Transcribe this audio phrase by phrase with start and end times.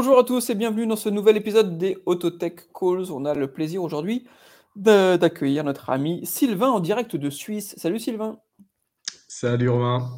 [0.00, 3.10] Bonjour à tous et bienvenue dans ce nouvel épisode des Autotech Calls.
[3.10, 4.28] On a le plaisir aujourd'hui
[4.76, 7.74] d'accueillir notre ami Sylvain en direct de Suisse.
[7.76, 8.38] Salut Sylvain.
[9.26, 10.08] Salut Romain.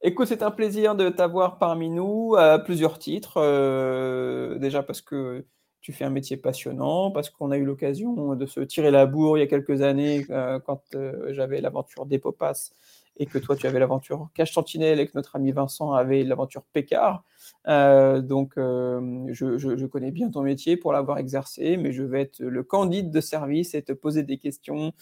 [0.00, 3.34] Écoute, c'est un plaisir de t'avoir parmi nous à plusieurs titres.
[3.36, 5.44] Euh, déjà parce que
[5.82, 9.36] tu fais un métier passionnant, parce qu'on a eu l'occasion de se tirer la bourre
[9.36, 12.70] il y a quelques années euh, quand euh, j'avais l'aventure d'Epopas
[13.18, 16.62] et que toi tu avais l'aventure Cache Sentinelle et que notre ami Vincent avait l'aventure
[16.72, 17.24] Pécard.
[17.66, 22.62] Euh, donc je, connais bien ton métier pour l'avoir exercé, mais je vais être le
[22.62, 24.92] candide de service et te poser des questions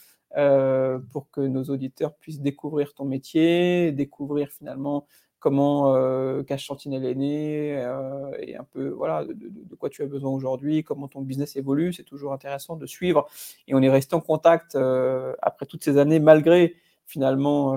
[1.10, 5.06] pour que nos auditeurs puissent découvrir ton métier, découvrir finalement
[5.46, 10.06] comment euh, Cash Sentinelle est né euh, et un peu voilà de, quoi tu as
[10.06, 11.92] besoin aujourd'hui, comment ton business évolue.
[11.92, 13.28] C'est toujours intéressant de suivre
[13.68, 16.74] et on est resté en contact euh, après toutes ces années malgré
[17.06, 17.74] finalement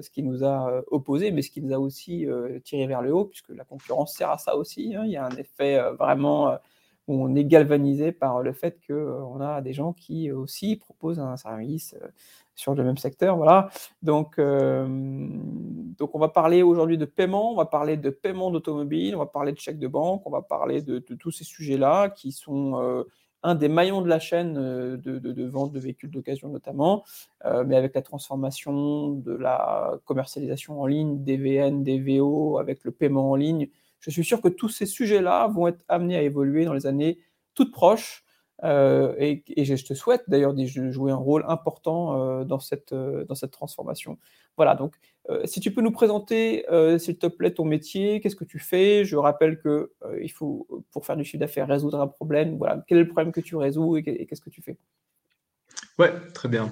[0.00, 2.26] ce qui nous a opposé, mais ce qui nous a aussi
[2.64, 4.94] tiré vers le haut puisque la concurrence sert à ça aussi.
[4.94, 5.02] Hein.
[5.04, 6.56] Il y a un effet vraiment
[7.06, 11.36] où on est galvanisé par le fait qu'on a des gens qui aussi proposent un
[11.36, 11.94] service
[12.56, 13.36] sur le même secteur.
[13.36, 13.68] Voilà.
[14.02, 19.14] Donc, euh, donc on va parler aujourd'hui de paiement, on va parler de paiement d'automobile,
[19.14, 22.32] on va parler de chèque de banque, on va parler de, tous ces sujets-là qui
[22.32, 23.04] sont euh,
[23.46, 27.04] un des maillons de la chaîne euh, de, vente de véhicules d'occasion notamment,
[27.64, 32.90] mais avec la transformation de la commercialisation en ligne, des VN, des VO, avec le
[32.90, 33.68] paiement en ligne.
[34.00, 37.18] Je suis sûr que tous ces sujets-là vont être amenés à évoluer dans les années
[37.54, 38.25] toutes proches.
[38.64, 43.24] Euh, et, je te souhaite d'ailleurs de jouer un rôle important euh, dans, cette, euh,
[43.24, 44.18] dans cette transformation.
[44.56, 44.96] Voilà, donc
[45.44, 46.64] si tu peux nous présenter,
[46.98, 49.04] s'il te plaît, ton métier, qu'est-ce que tu fais?
[49.04, 49.90] Je rappelle que
[50.22, 52.56] il faut, pour faire du chiffre d'affaires, résoudre un problème.
[52.56, 54.78] Voilà, quel est le problème que tu résous et, qu'est-ce que tu fais?
[55.98, 56.70] Ouais, très bien.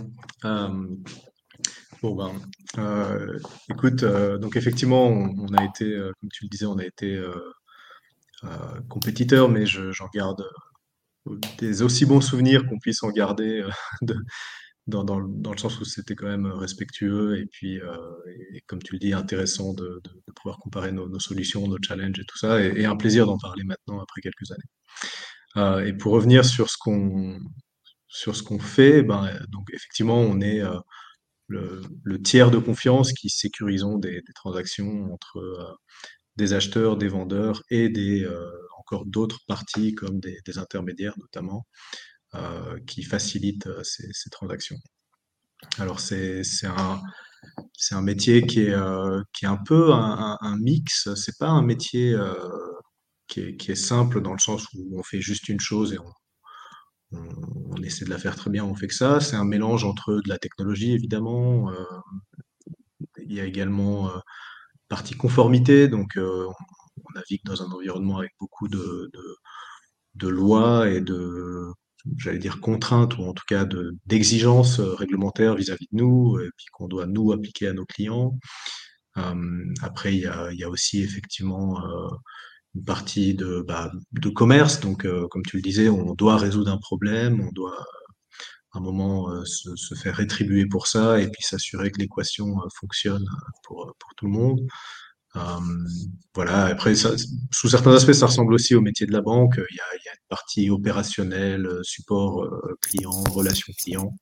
[2.01, 2.31] bon ben,
[3.69, 7.21] écoute, donc effectivement, on, a été, comme tu le disais, on a été
[8.89, 10.45] compétiteur, mais j'en garde
[11.59, 13.71] des aussi bons souvenirs qu'on puisse en garder euh,
[14.87, 17.97] dans, le sens où c'était quand même respectueux et puis, euh,
[18.67, 20.03] comme tu le dis, intéressant de,
[20.37, 24.01] pouvoir comparer nos, solutions, nos challenges et tout ça, et, un plaisir d'en parler maintenant
[24.01, 24.63] après quelques années.
[25.57, 30.61] Euh, et pour revenir sur ce qu'on fait, ben, donc effectivement, on est
[31.47, 35.79] le, tiers de confiance qui sécurisons des transactions entre
[36.37, 38.27] des acheteurs, des vendeurs et des,
[39.05, 41.67] d'autres parties comme des, intermédiaires notamment
[42.35, 44.79] euh, qui facilitent euh, ces, transactions.
[45.79, 47.01] Alors c'est un,
[47.93, 52.17] un métier qui est, euh, un peu un, mix, c'est pas un métier
[53.29, 58.05] qui est, simple dans le sens où on fait juste une chose et on, essaie
[58.05, 59.21] de la faire très bien, on fait que ça.
[59.21, 61.71] C'est un mélange entre de la technologie évidemment,
[63.23, 64.11] il y a également
[64.89, 66.53] partie conformité, donc on
[67.15, 69.11] navigue dans un environnement avec beaucoup de,
[70.23, 71.67] lois et de,
[72.17, 73.67] j'allais dire, contraintes, ou en tout cas
[74.07, 78.39] d'exigences réglementaires vis-à-vis de nous, et puis qu'on doit nous appliquer à nos clients.
[79.19, 82.09] Euh, après, il y a, aussi effectivement euh,
[82.75, 83.93] une partie de, bah,
[84.35, 84.81] commerce.
[84.81, 87.85] Donc, euh, comme tu le disais, on doit résoudre un problème, on doit
[88.73, 93.25] à un moment se, faire rétribuer pour ça et puis s'assurer que l'équation fonctionne
[93.63, 94.61] pour tout le monde.
[95.37, 95.41] Euh,
[96.35, 96.67] voilà.
[96.67, 99.57] Après, sous certains aspects, ça ressemble aussi au métier de la banque.
[99.57, 104.15] Il y a, une partie opérationnelle, euh, support euh, client, relation client.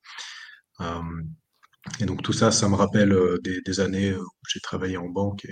[2.01, 5.47] et donc tout ça, ça me rappelle des, années où j'ai travaillé en banque.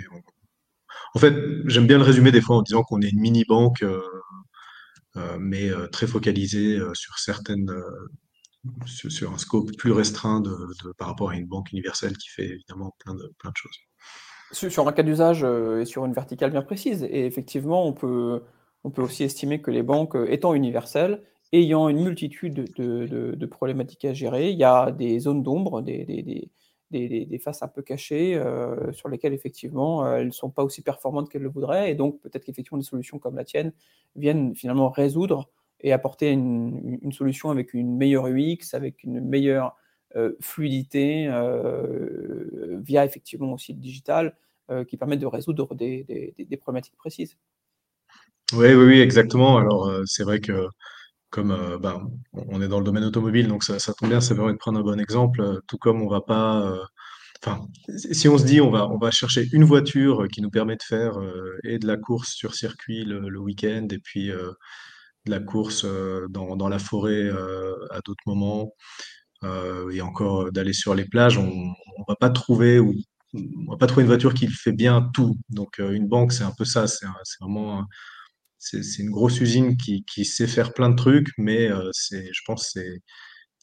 [1.14, 1.34] En fait,
[1.66, 3.84] j'aime bien le résumer des fois en disant qu'on est une mini banque,
[5.38, 7.72] mais très focalisée sur certaines,
[8.86, 10.56] sur, un scope plus restreint de,
[10.98, 13.89] par rapport à une banque universelle qui fait évidemment plein de, plein de choses.
[14.52, 17.04] Sur un cas d'usage euh, et sur une verticale bien précise.
[17.04, 18.42] Et effectivement, on peut,
[18.82, 21.22] on peut aussi estimer que les banques euh, étant universelles,
[21.52, 26.04] ayant une multitude de, problématiques à gérer, il y a des zones d'ombre, des,
[26.90, 31.28] des, faces un peu cachées euh, sur lesquelles effectivement elles ne sont pas aussi performantes
[31.28, 31.92] qu'elles le voudraient.
[31.92, 33.72] Et donc peut-être qu'effectivement des solutions comme la tienne
[34.16, 35.48] viennent finalement résoudre
[35.80, 39.76] et apporter une, une solution avec une meilleure UX, avec une meilleure
[40.40, 44.36] fluidité euh, via effectivement aussi le digital
[44.70, 47.36] euh, qui permettent de résoudre des, des, problématiques précises.
[48.52, 49.58] Oui, oui, exactement.
[49.58, 50.66] Alors, c'est vrai que
[51.30, 52.02] comme bah,
[52.32, 54.80] on est dans le domaine automobile, donc ça, ça tombe bien, ça permet de prendre
[54.80, 55.60] un bon exemple.
[55.68, 56.76] Tout comme on va pas,
[57.40, 60.74] enfin, si on se dit on va, on va chercher une voiture qui nous permet
[60.74, 61.12] de faire
[61.62, 65.86] et de la course sur circuit le, le week-end et puis de la course
[66.30, 67.30] dans, dans la forêt
[67.90, 72.30] à d'autres moments, euh, et encore euh, d'aller sur les plages, on, on va pas
[72.30, 72.94] trouver ou
[73.34, 75.36] on va pas trouver une voiture qui fait bien tout.
[75.48, 77.06] Donc euh, une banque, c'est un peu ça, c'est
[77.40, 77.86] vraiment
[78.60, 82.72] c'est une grosse usine qui, sait faire plein de trucs, mais euh, c'est, je pense
[82.74, 82.80] que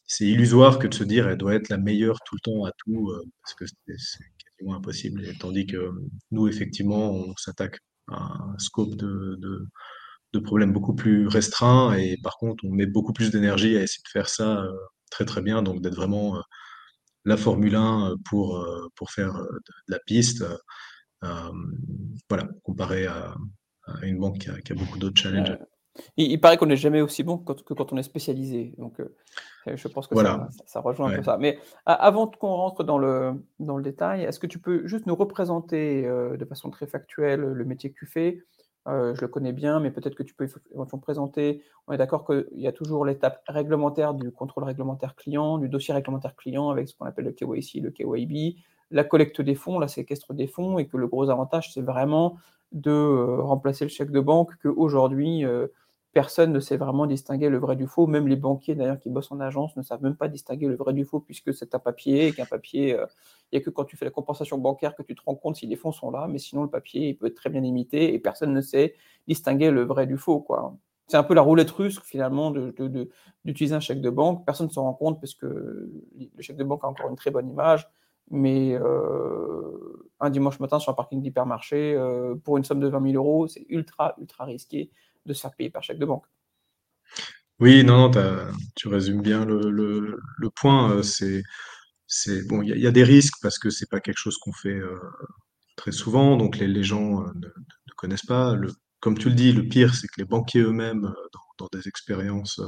[0.06, 2.72] c'est illusoire que de se dire elle doit être la meilleure tout le temps à
[2.78, 3.64] tout, euh, parce que
[3.96, 4.24] c'est
[4.58, 5.22] quasiment impossible.
[5.38, 5.90] Tandis que
[6.32, 7.78] nous, effectivement, on s'attaque
[8.08, 9.38] à un scope de,
[10.32, 14.02] de, problèmes beaucoup plus restreint, et par contre, on met beaucoup plus d'énergie à essayer
[14.04, 14.72] de faire ça euh,
[15.10, 16.42] très très bien, donc d'être vraiment
[17.24, 18.64] la Formule 1 pour,
[18.94, 20.44] pour faire de la piste.
[21.22, 23.34] voilà, comparé à,
[24.02, 25.58] une banque qui a, beaucoup d'autres challenges.
[26.16, 28.74] Il, paraît qu'on n'est jamais aussi bon que quand, on est spécialisé.
[28.78, 29.14] Donc, euh,
[29.66, 31.38] je pense que ça, rejoint un peu ça.
[31.38, 35.16] Mais avant qu'on rentre dans le, dans le détail, est-ce que tu peux juste nous
[35.16, 38.42] représenter euh, de façon très factuelle le métier que tu fais?
[38.88, 41.62] Euh, Je le connais bien, mais peut-être que tu peux éventuellement présenter.
[41.86, 45.94] On est d'accord qu'il y a toujours l'étape réglementaire du contrôle réglementaire client, du dossier
[45.94, 48.56] réglementaire client avec ce qu'on appelle le KYC, le KYB,
[48.90, 52.36] la collecte des fonds, la séquestre des fonds, et que le gros avantage, c'est vraiment
[52.72, 55.68] de euh, remplacer le chèque de banque, qu'aujourd'hui, euh,
[56.12, 58.06] personne ne sait vraiment distinguer le vrai du faux.
[58.06, 60.92] Même les banquiers, d'ailleurs, qui bossent en agence, ne savent même pas distinguer le vrai
[60.92, 63.06] du faux, puisque c'est un papier, et qu'un papier, euh,
[63.52, 65.56] il n'y a que quand tu fais la compensation bancaire que tu te rends compte
[65.56, 68.14] si les fonds sont là, mais sinon, le papier, il peut être très bien imité,
[68.14, 68.94] et personne ne sait
[69.26, 70.40] distinguer le vrai du faux.
[70.40, 70.76] quoi.
[71.08, 72.52] C'est un peu la roulette russe, finalement,
[73.44, 74.44] d'utiliser un chèque de banque.
[74.44, 77.30] Personne ne s'en rend compte, parce que le chèque de banque a encore une très
[77.30, 77.88] bonne image,
[78.30, 83.12] mais euh, un dimanche matin sur un parking d'hypermarché, euh, pour une somme de 20
[83.12, 84.90] 000 euros, c'est ultra, ultra risqué
[85.28, 86.24] de se faire payer par chèque de banque.
[87.60, 88.10] Oui, non,
[88.76, 90.92] tu résumes bien le, point.
[90.92, 94.52] Euh, c'est, bon, il y, a des risques parce que c'est pas quelque chose qu'on
[94.52, 94.80] fait
[95.76, 98.56] très souvent, donc les, gens ne, ne, connaissent pas.
[99.00, 101.12] Comme tu le dis, le pire, c'est que les banquiers eux-mêmes,
[101.58, 102.60] dans, des expériences,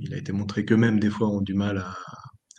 [0.00, 1.96] il a été montré qu'eux-mêmes, des fois, ont du mal à,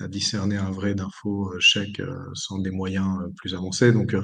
[0.01, 3.91] à discerner un vrai d'un faux euh, chèque euh, sans des moyens euh, plus avancés.
[3.91, 4.15] Donc,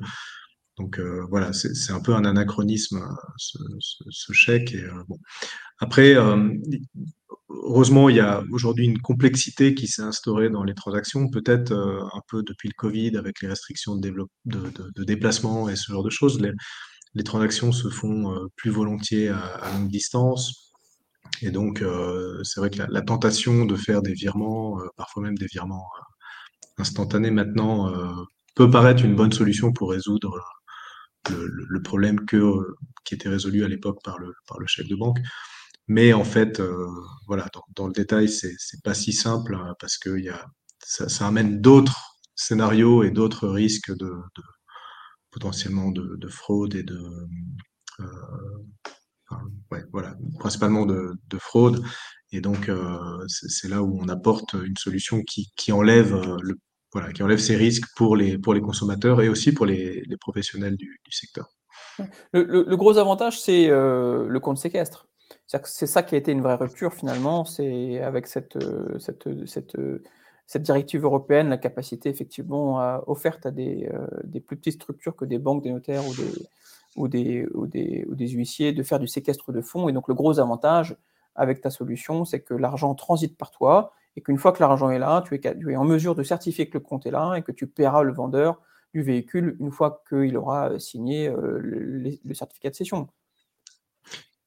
[0.77, 3.03] donc voilà, c'est un peu un anachronisme
[3.37, 4.73] ce, chèque.
[4.73, 5.17] Et, bon.
[5.79, 6.15] Après,
[7.49, 12.21] heureusement, il y a aujourd'hui une complexité qui s'est instaurée dans les transactions, peut-être un
[12.27, 14.13] peu depuis le Covid avec les restrictions de,
[15.03, 16.39] déplacement et ce genre de choses.
[16.41, 20.67] Les, transactions se font plus volontiers à longue distance
[21.41, 25.37] et donc, euh, c'est vrai que la, tentation de faire des virements, euh, parfois même
[25.37, 27.91] des virements euh, instantanés maintenant,
[28.55, 30.39] peut paraître une bonne solution pour résoudre
[31.29, 32.41] le, problème que,
[33.05, 35.19] qui était résolu à l'époque par le, par le chef de banque.
[35.87, 36.61] Mais en fait,
[37.27, 40.45] voilà, dans, le détail, c'est, pas si simple hein, parce que y a,
[40.83, 44.11] ça, amène d'autres scénarios et d'autres risques de,
[45.31, 46.99] potentiellement de, de, fraude et de
[49.71, 51.83] ouais, voilà, principalement de, de, fraude.
[52.31, 56.55] Et donc, euh, c'est là où on apporte une solution qui, qui enlève euh, le,
[57.13, 60.99] qui enlève ces risques pour les, pour les consommateurs et aussi pour les, professionnels du,
[61.09, 61.49] secteur.
[62.33, 65.07] Le, gros avantage, c'est euh, le compte séquestre.
[65.45, 68.57] C'est ça qui a été une vraie rupture finalement, c'est avec cette,
[68.99, 69.77] cette, cette,
[70.45, 73.89] cette, directive européenne, la capacité effectivement offerte à des,
[74.25, 76.03] des, plus petites structures que des banques, des notaires
[76.97, 79.87] ou des, ou des, ou des huissiers de faire du séquestre de fonds.
[79.87, 80.97] Et donc le gros avantage
[81.35, 84.97] avec ta solution, c'est que l'argent transite par toi et qu'une fois que l'argent est
[84.97, 87.67] là, tu es, en mesure de certifier que le compte est là et que tu
[87.67, 88.59] paieras le vendeur
[88.93, 93.07] du véhicule une fois qu'il aura signé euh, le, certificat de cession.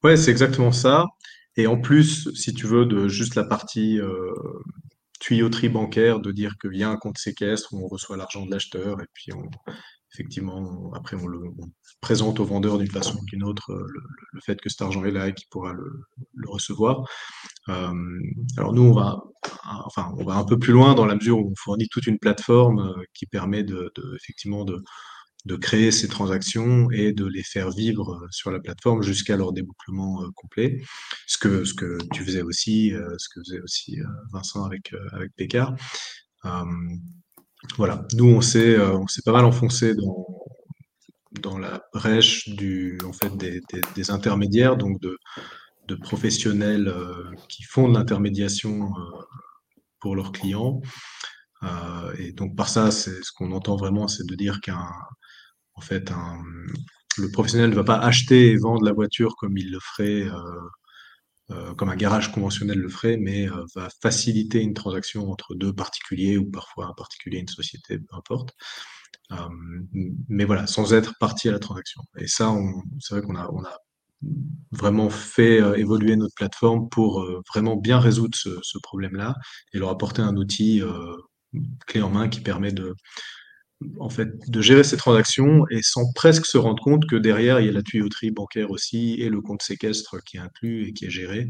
[0.03, 1.05] Ouais, c'est exactement ça.
[1.57, 4.35] Et en plus, si tu veux, de juste la partie euh,
[5.21, 8.51] tuyauterie bancaire, de dire qu'il y a un compte séquestre où on reçoit l'argent de
[8.51, 9.49] l'acheteur et puis on,
[10.13, 11.41] effectivement, après, on le
[12.01, 13.87] présente au vendeur d'une façon ou d'une autre euh,
[14.33, 17.05] le, fait que cet argent est là et qu'il pourra le, recevoir.
[17.69, 17.93] Euh,
[18.57, 19.23] alors nous, on va,
[19.85, 22.19] enfin, on va un peu plus loin dans la mesure où on fournit toute une
[22.19, 24.83] plateforme euh, qui permet de, effectivement de,
[25.61, 30.83] créer ces transactions et de les faire vivre sur la plateforme jusqu'à leur débouclement complet.
[31.27, 33.99] Ce que, ce que tu faisais aussi, ce que faisait aussi
[34.33, 35.75] Vincent avec, avec Pécard.
[37.77, 40.27] Voilà, nous on s'est euh, on s'est pas mal enfoncé dans
[41.43, 43.61] dans la brèche du en fait des,
[43.95, 45.17] des, intermédiaires, donc de,
[45.87, 49.23] de professionnels euh, qui font de l'intermédiation euh,
[50.01, 50.81] pour leurs clients.
[52.19, 54.89] et donc par ça, c'est ce qu'on entend vraiment, c'est de dire qu'un
[55.75, 56.43] en fait un,
[57.19, 60.27] le professionnel ne va pas acheter et vendre la voiture comme il le ferait
[61.51, 65.73] euh, comme un garage conventionnel le ferait, mais euh, va faciliter une transaction entre deux
[65.73, 68.55] particuliers ou parfois un particulier et une société, peu importe.
[69.33, 69.37] Euh,
[70.29, 72.03] mais voilà, sans être partie à la transaction.
[72.19, 72.55] Et ça,
[73.01, 73.49] c'est vrai qu'on a,
[74.71, 79.35] vraiment fait évoluer notre plateforme pour vraiment bien résoudre ce problème-là
[79.73, 80.83] et leur apporter un outil
[81.87, 82.95] clé en main qui permet de,
[83.99, 87.67] en fait, de gérer ces transactions et sans presque se rendre compte que derrière, il
[87.67, 91.07] y a la tuyauterie bancaire aussi et le compte séquestre qui est inclus et qui
[91.07, 91.49] est géré,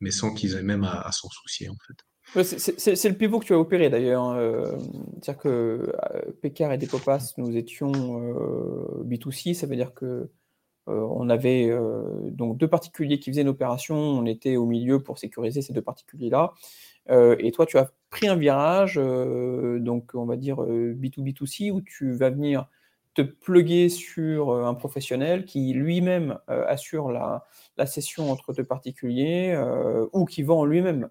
[0.00, 2.42] mais sans qu'ils aient même à, s'en soucier, en fait.
[2.44, 4.22] c'est le pivot que tu as opéré d'ailleurs.
[4.22, 4.78] Hein, euh,
[5.20, 10.30] c'est-à-dire que euh, Pécard et Depopas, nous étions euh, B2C, ça veut dire que
[10.90, 11.70] on avait
[12.30, 15.82] donc deux particuliers qui faisaient une opération, on était au milieu pour sécuriser ces deux
[15.82, 16.54] particuliers-là.
[17.10, 22.30] et toi, tu as pris un virage, donc on va dire B2B2C, où tu vas
[22.30, 22.68] venir
[23.14, 27.46] te pluguer sur un professionnel qui lui-même assure la,
[27.76, 29.60] la, session entre deux particuliers
[30.12, 31.08] ou qui vend lui-même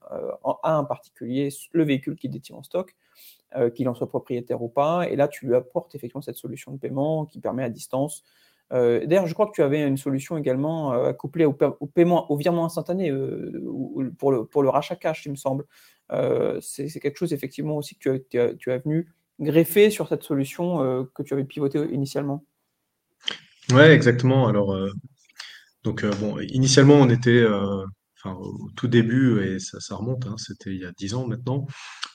[0.64, 2.96] à un particulier le véhicule qu'il détient en stock,
[3.76, 5.10] qu'il en soit propriétaire ou pas.
[5.10, 8.38] Et là, tu lui apportes effectivement cette solution de paiement qui permet à distance euh,
[8.72, 12.66] d'ailleurs, je crois que tu avais une solution également euh, couplée au, paiement, au virement
[12.66, 13.64] instantané euh,
[14.18, 15.66] pour, le, pour le rachat cash, il me semble.
[16.62, 19.08] c'est quelque chose effectivement aussi que tu as, tu venu
[19.40, 22.44] greffer sur cette solution que tu avais pivotée initialement.
[23.72, 24.48] Ouais, exactement.
[24.48, 24.76] Alors,
[25.84, 27.46] donc bon, initialement, on était,
[28.18, 31.28] enfin, au tout début, et ça, ça remonte, hein, c'était il y a 10 ans
[31.28, 31.68] maintenant,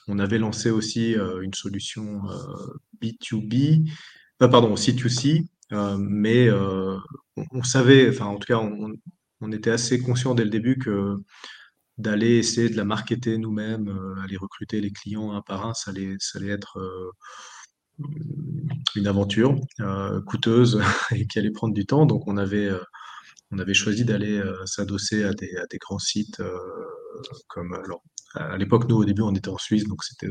[0.07, 2.23] on avait lancé aussi une solution
[3.01, 3.87] B2B,
[4.47, 6.97] pardon, C2C, euh, mais euh,
[7.51, 11.15] on, savait, enfin en tout cas, on, était assez conscient dès le début que
[11.97, 15.91] d'aller essayer de la marketer nous-mêmes, euh, aller recruter les clients un par un, ça
[15.91, 16.79] allait, ça allait être
[18.95, 19.55] une aventure
[20.25, 22.05] coûteuse et qui allait prendre du temps.
[22.05, 22.69] Donc on avait,
[23.51, 26.41] on avait choisi d'aller s'adosser à des, grands sites
[27.47, 28.01] comme alors,
[28.35, 30.29] à l'époque, nous au début, on était en Suisse, donc c'était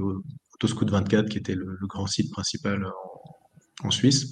[0.54, 2.90] Autoscout 24 qui était le, grand site principal
[3.84, 4.30] en Suisse.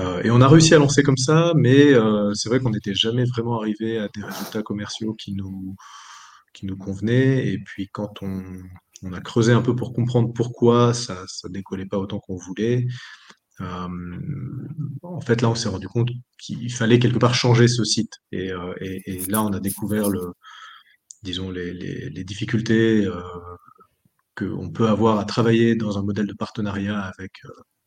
[0.00, 2.94] Euh, et on a réussi à lancer comme ça, mais euh, c'est vrai qu'on n'était
[2.94, 5.76] jamais vraiment arrivé à des résultats commerciaux qui nous,
[6.54, 7.48] qui nous convenaient.
[7.48, 8.42] Et puis quand on,
[9.02, 12.86] on a creusé un peu pour comprendre pourquoi ça ne décollait pas autant qu'on voulait,
[13.60, 13.88] euh,
[15.02, 16.08] en fait là on s'est rendu compte
[16.38, 18.14] qu'il fallait quelque part changer ce site.
[18.32, 18.52] Et,
[19.28, 20.32] là on a découvert le,
[21.22, 23.06] disons les, les, les difficultés
[24.36, 27.32] qu'on peut avoir à travailler dans un modèle de partenariat avec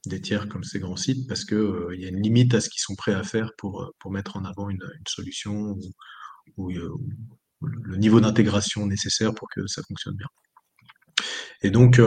[0.05, 2.69] des tiers comme ces grands sites parce qu'il euh, y a une limite à ce
[2.69, 5.75] qu'ils sont prêts à faire pour, euh, pour mettre en avant une, solution
[6.57, 6.93] ou, euh,
[7.61, 10.27] le niveau d'intégration nécessaire pour que ça fonctionne bien.
[11.61, 12.01] Et donc,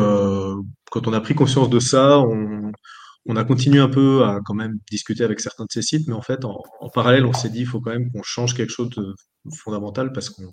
[0.91, 4.79] quand on a pris conscience de ça, on, a continué un peu à quand même
[4.91, 6.61] discuter avec certains de ces sites, mais en fait, en,
[6.93, 9.15] parallèle, on s'est dit, il faut quand même qu'on change quelque chose de
[9.55, 10.53] fondamental parce qu'on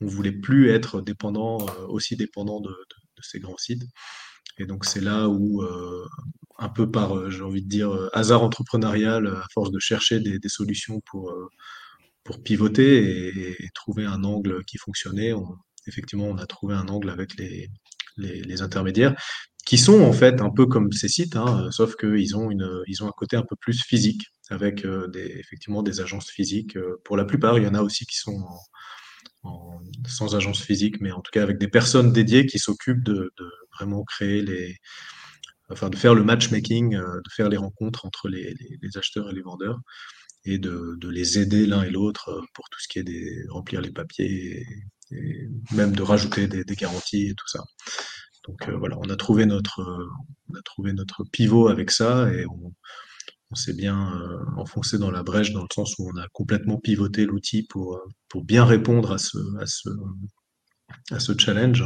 [0.00, 1.58] ne voulait plus être dépendant,
[1.88, 2.74] aussi dépendant de,
[3.20, 3.82] ces grands sites.
[4.60, 5.64] Et donc, c'est là où,
[6.60, 10.20] un peu par, euh, j'ai envie de dire, euh, hasard entrepreneurial, à force de chercher
[10.20, 11.48] des, solutions pour, euh,
[12.24, 15.32] pour pivoter et, trouver un angle qui fonctionnait.
[15.86, 17.70] effectivement, on a trouvé un angle avec les,
[18.18, 19.14] les, intermédiaires
[19.66, 23.12] qui sont en fait un peu comme ces sites, hein, sauf qu'ils ont, ont un
[23.16, 26.76] côté un peu plus physique, avec des, effectivement des agences physiques.
[27.04, 28.44] Pour la plupart, il y en a aussi qui sont
[30.06, 33.50] sans agence physique, mais en tout cas avec des personnes dédiées qui s'occupent de, de,
[33.72, 34.76] vraiment créer les,
[35.70, 38.54] enfin de faire le matchmaking, euh, de faire les rencontres entre les,
[38.96, 39.78] acheteurs et les vendeurs
[40.44, 43.80] et de, les aider l'un et l'autre euh, pour tout ce qui est des remplir
[43.80, 44.66] les papiers
[45.12, 47.64] et, même de rajouter des, garanties et tout ça.
[48.46, 49.80] Donc euh, voilà, on a trouvé notre
[50.48, 52.72] on a trouvé notre pivot avec ça et on,
[53.56, 54.12] s'est bien
[54.56, 58.44] enfoncé dans la brèche dans le sens où on a complètement pivoté l'outil pour pour
[58.44, 59.88] bien répondre à ce à ce
[61.10, 61.84] à ce challenge.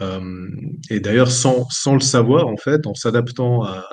[0.00, 0.50] Euh,
[0.90, 3.84] et d'ailleurs, sans, sans, le savoir, en fait, en s'adaptant à,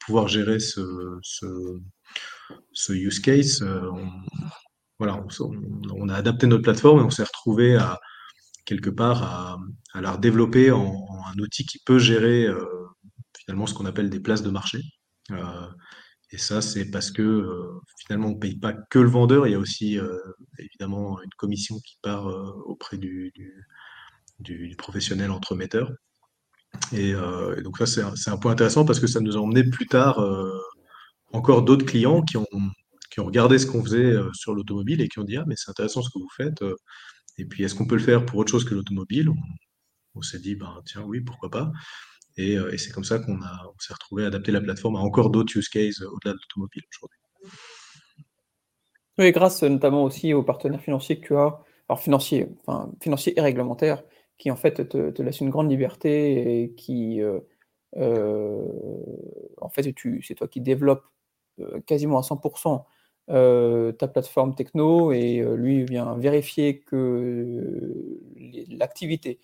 [0.00, 0.82] pouvoir gérer ce,
[1.22, 1.46] ce,
[2.72, 4.08] ce use case, euh, on,
[4.98, 5.50] voilà, on,
[5.94, 8.00] on, a adapté notre plateforme et on s'est retrouvé à
[8.64, 9.58] quelque part à,
[9.92, 12.64] à la redévelopper en, un outil qui peut gérer euh,
[13.38, 14.80] finalement ce qu'on appelle des places de marché.
[15.30, 15.66] Euh,
[16.32, 19.52] et ça, c'est parce que euh, finalement, on ne paye pas que le vendeur, il
[19.52, 19.98] y a aussi
[20.58, 22.26] évidemment une commission qui part
[22.66, 23.32] auprès du,
[24.78, 25.92] professionnel entremetteur.
[26.92, 29.86] Et, euh, donc ça, c'est un, point intéressant parce que ça nous a emmené plus
[29.86, 30.52] tard euh,
[31.32, 32.46] encore d'autres clients qui ont,
[33.18, 36.02] regardé ce qu'on faisait euh, sur l'automobile et qui ont dit ah mais c'est intéressant
[36.02, 36.62] ce que vous faites.
[36.62, 36.76] Euh,
[37.38, 39.30] et puis est-ce qu'on peut le faire pour autre chose que l'automobile?
[40.14, 41.72] On, s'est dit ben tiens oui pourquoi pas.
[42.36, 43.38] Et, et c'est comme ça qu'on
[43.78, 47.18] s'est retrouvé à adapter la plateforme à encore d'autres use cases au-delà de l'automobile aujourd'hui.
[49.18, 53.42] Oui, grâce notamment aussi aux partenaires financiers que tu as, alors financiers, enfin financiers et
[53.42, 54.02] réglementaires,
[54.38, 57.40] qui en fait te, laisse une grande liberté et qui, euh,
[57.96, 58.66] euh,
[59.60, 59.82] en fait,
[60.22, 61.04] c'est toi qui développes
[61.60, 62.84] euh, quasiment à 100%
[63.28, 68.18] ta plateforme techno et lui vient vérifier que
[68.70, 69.38] l'activité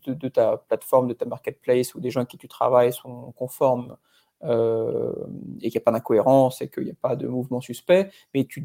[0.00, 3.96] de, ta plateforme, de ta marketplace ou des gens avec qui tu travailles sont conformes
[4.44, 5.12] euh,
[5.60, 8.44] et qu'il n'y a pas d'incohérence et qu'il n'y a pas de mouvement suspect, mais
[8.44, 8.64] tu,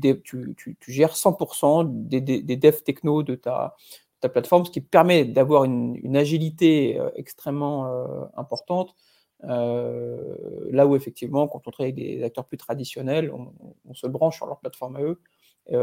[0.87, 3.75] gères 100% des, devs techno de ta,
[4.21, 8.95] plateforme, ce qui permet d'avoir une, agilité euh, extrêmement euh, importante.
[9.43, 13.53] là où effectivement, quand on travaille avec des acteurs plus traditionnels, on,
[13.87, 15.19] on se branche sur leur plateforme à eux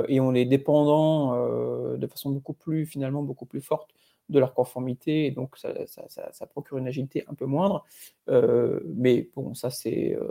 [0.08, 1.36] et on est dépendant
[1.96, 3.90] de façon beaucoup plus finalement beaucoup plus forte
[4.30, 7.84] de leur conformité, et donc ça, ça, procure une agilité un peu moindre.
[8.28, 10.28] Euh, mais bon, ça, c'est euh,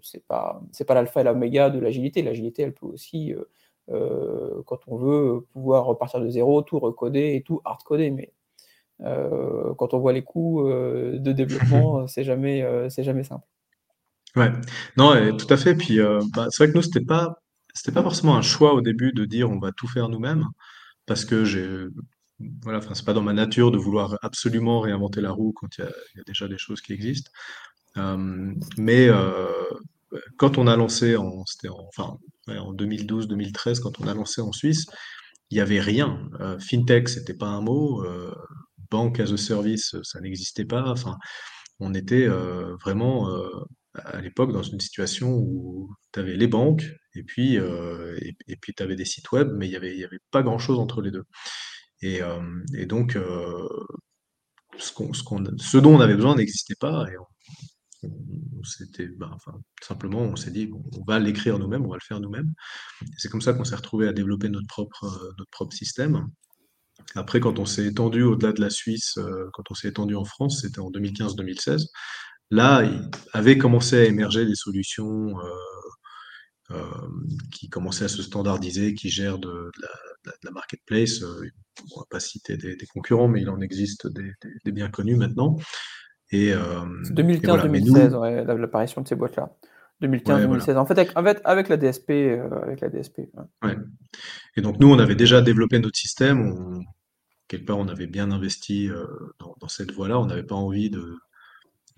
[0.00, 2.22] c'est pas, pas l'alpha et l'oméga de l'agilité.
[2.22, 3.34] L'agilité, elle peut aussi,
[3.90, 8.10] euh, quand on veut, pouvoir repartir de zéro, tout recoder et tout hard-coder.
[8.10, 8.32] Mais
[9.02, 13.46] quand on voit les coûts de développement, c'est jamais, jamais simple.
[14.36, 14.50] Ouais,
[14.96, 15.74] non, tout à fait.
[15.74, 15.98] Puis
[16.34, 17.42] bah, c'est vrai que nous, c'était pas,
[17.74, 20.46] c'était pas forcément un choix au début de dire on va tout faire nous-mêmes,
[21.04, 21.66] parce que j'ai
[22.62, 25.84] voilà, enfin, c'est pas dans ma nature de vouloir absolument réinventer la roue quand il
[25.84, 27.30] y a, déjà des choses qui existent.
[27.96, 29.46] Euh, mais euh,
[30.36, 31.44] quand on a lancé en,
[31.88, 32.16] enfin,
[32.48, 34.86] en 2012-2013, quand on a lancé en Suisse,
[35.50, 36.28] il n'y avait rien.
[36.40, 38.04] Euh, fintech, c'était pas un mot.
[38.90, 40.90] banque as a service, ça n'existait pas.
[40.90, 41.16] Enfin,
[41.78, 42.28] on était
[42.82, 43.28] vraiment
[43.94, 48.82] à l'époque dans une situation où tu avais les banques et puis, et, puis tu
[48.82, 51.24] avais des sites web, mais il n'y y avait pas grand-chose entre les deux.
[52.02, 52.40] Et, euh,
[52.74, 53.68] et donc, euh,
[54.78, 57.06] ce, dont on avait besoin n'existait pas.
[57.10, 57.16] Et
[59.22, 59.52] enfin,
[59.82, 62.52] simplement, on s'est dit, on va l'écrire nous-mêmes, on va le faire nous-mêmes.
[63.18, 66.26] C'est comme ça qu'on s'est retrouvé à développer notre propre, euh, notre propre système.
[67.14, 69.18] Après, quand on s'est étendu au-delà de la Suisse,
[69.54, 71.86] quand on s'est étendu en France, c'était en 2015-2016.
[72.50, 75.34] Là, il avait commencé à émerger des solutions
[77.52, 79.70] qui commençaient à se standardiser, qui gèrent de,
[80.42, 81.22] la, marketplace.
[81.22, 81.48] Euh,
[81.92, 85.56] on ne va pas citer des, concurrents, mais il en existe des, bien connus maintenant.
[86.30, 89.50] Et, 2015-2016, euh, l'apparition de ces boîtes-là.
[90.02, 90.76] 2015-2016.
[90.76, 90.98] En, fait,
[91.44, 92.10] avec, la DSP.
[92.62, 93.18] avec la DSP
[93.62, 93.76] ouais.
[94.56, 96.84] Et donc, nous, on avait déjà développé notre système.
[97.48, 98.88] quelque part, on avait bien investi
[99.60, 100.18] dans, cette voie-là.
[100.18, 101.18] On n'avait pas envie de,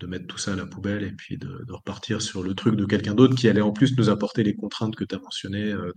[0.03, 2.85] de mettre tout ça à la poubelle et puis de, repartir sur le truc de
[2.85, 5.93] quelqu'un d'autre qui allait en plus nous apporter les contraintes que tu as mentionnées, euh,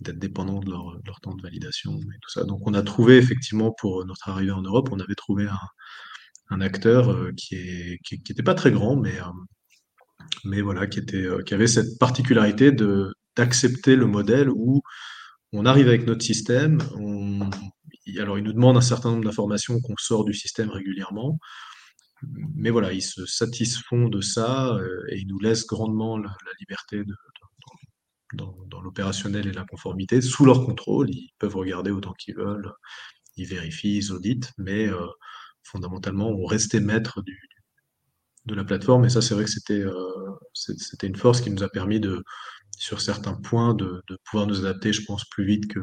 [0.00, 2.44] d'être dépendant de leur, temps de validation et tout ça.
[2.44, 5.46] Donc on a trouvé effectivement pour notre arrivée en Europe, on avait trouvé
[6.50, 11.26] un, acteur euh, qui est qui, pas très grand, mais euh, mais voilà, qui était
[11.46, 12.72] qui avait cette particularité
[13.36, 14.82] d'accepter le modèle où
[15.52, 16.78] on arrive avec notre système,
[18.18, 21.38] alors il nous demande un certain nombre d'informations qu'on sort du système régulièrement
[22.22, 27.02] mais voilà, ils se satisfont de ça euh, et ils nous laissent grandement la, liberté
[28.34, 31.10] dans, l'opérationnel et la conformité sous leur contrôle.
[31.10, 32.72] Ils peuvent regarder autant qu'ils veulent,
[33.36, 35.06] ils vérifient, ils auditent, mais euh,
[35.62, 37.22] fondamentalement, on restait maître
[38.46, 39.04] de la plateforme.
[39.04, 39.92] Et ça, c'est vrai que c'était euh,
[40.52, 42.22] c'était une force qui nous a permis de,
[42.78, 45.80] sur certains points, de pouvoir nous adapter, je pense, plus vite que,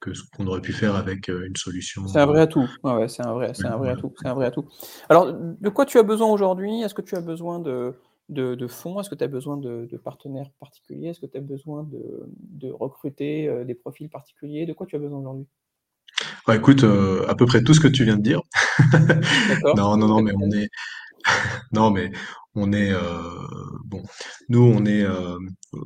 [0.00, 2.06] que ce qu'on aurait pu faire avec euh, une solution.
[2.06, 2.68] C'est un vrai euh, atout.
[2.84, 4.12] Ouais, c'est un vrai, c'est un vrai atout.
[4.20, 4.66] C'est un vrai atout.
[5.08, 6.82] Alors, de quoi tu as besoin aujourd'hui?
[6.82, 7.94] Est-ce que tu as besoin de,
[8.28, 9.00] de, fonds?
[9.00, 11.08] Est-ce que tu as besoin de, partenaires particuliers?
[11.08, 14.66] Est-ce que tu as besoin de, recruter euh, des profils particuliers?
[14.66, 15.46] De quoi tu as besoin aujourd'hui?
[16.46, 18.40] Bah, écoute, à peu près tout ce que tu viens de dire.
[19.76, 20.68] non, non, non, mais on est,
[21.72, 22.10] non, mais
[22.54, 22.92] on est
[23.84, 24.02] bon.
[24.48, 25.04] Nous, on est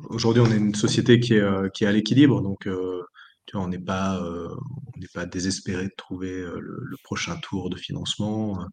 [0.09, 2.67] aujourd'hui, on est une société qui est, qui est à l'équilibre, donc
[3.53, 4.49] on n'est pas, euh,
[4.95, 8.65] on n'est pas désespéré de trouver euh, le, prochain tour de financement.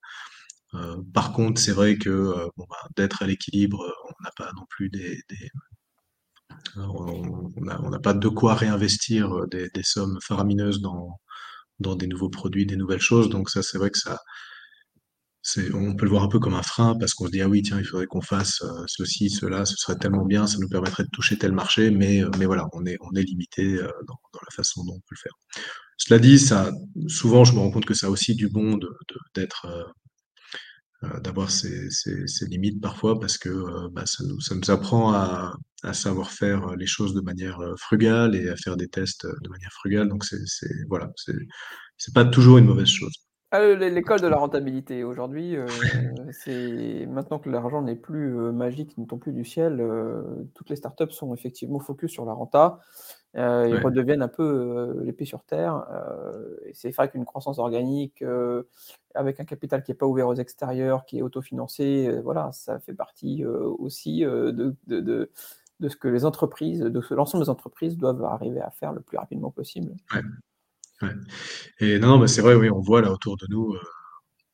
[0.75, 4.89] Euh, par contre, c'est vrai que bah, d'être à l'équilibre, on n'a pas non plus
[4.89, 5.21] des,
[6.77, 11.21] on n'a pas de quoi réinvestir des, sommes faramineuses dans,
[11.81, 13.31] dans des nouveaux produits, des nouvelles choses.
[13.31, 14.21] Donc ça, c'est vrai que ça,
[15.73, 17.63] on peut le voir un peu comme un frein parce qu'on se dit ah oui
[17.63, 21.05] tiens il faudrait qu'on fasse euh, ceci cela ce serait tellement bien ça nous permettrait
[21.05, 24.19] de toucher tel marché mais euh, mais voilà on est on est limité euh, dans,
[24.35, 25.33] la façon dont on peut le faire.
[25.97, 26.71] Cela dit ça
[27.09, 28.79] souvent je me rends compte que ça a aussi du bon
[29.35, 29.67] d'être
[31.25, 31.89] d'avoir ces,
[32.43, 36.87] limites parfois parce que bah, ça, nous, ça nous apprend à, à savoir faire les
[36.87, 40.09] choses de manière frugale et à faire des tests de manière frugale.
[40.09, 41.11] Donc c'est voilà
[41.97, 43.15] c'est pas toujours une mauvaise chose
[43.53, 45.03] ah, l'école de la rentabilité.
[45.03, 45.67] Aujourd'hui, euh,
[46.31, 50.23] c'est maintenant que l'argent n'est plus euh, magique, ne tombe plus du ciel, euh,
[50.55, 52.79] toutes les startups sont effectivement focus sur la renta.
[53.35, 55.85] ils redeviennent un peu l'épée sur terre.
[56.75, 58.25] c'est vrai qu'une croissance organique
[59.15, 62.95] avec un capital qui n'est pas ouvert aux extérieurs, qui est autofinancé, voilà, ça fait
[62.95, 65.31] partie aussi de, de, de,
[65.81, 69.01] de, ce que les entreprises, de ce l'ensemble des entreprises doivent arriver à faire le
[69.01, 69.95] plus rapidement possible.
[71.81, 73.81] Et non, non, mais c'est vrai, oui, on voit là autour de nous, euh,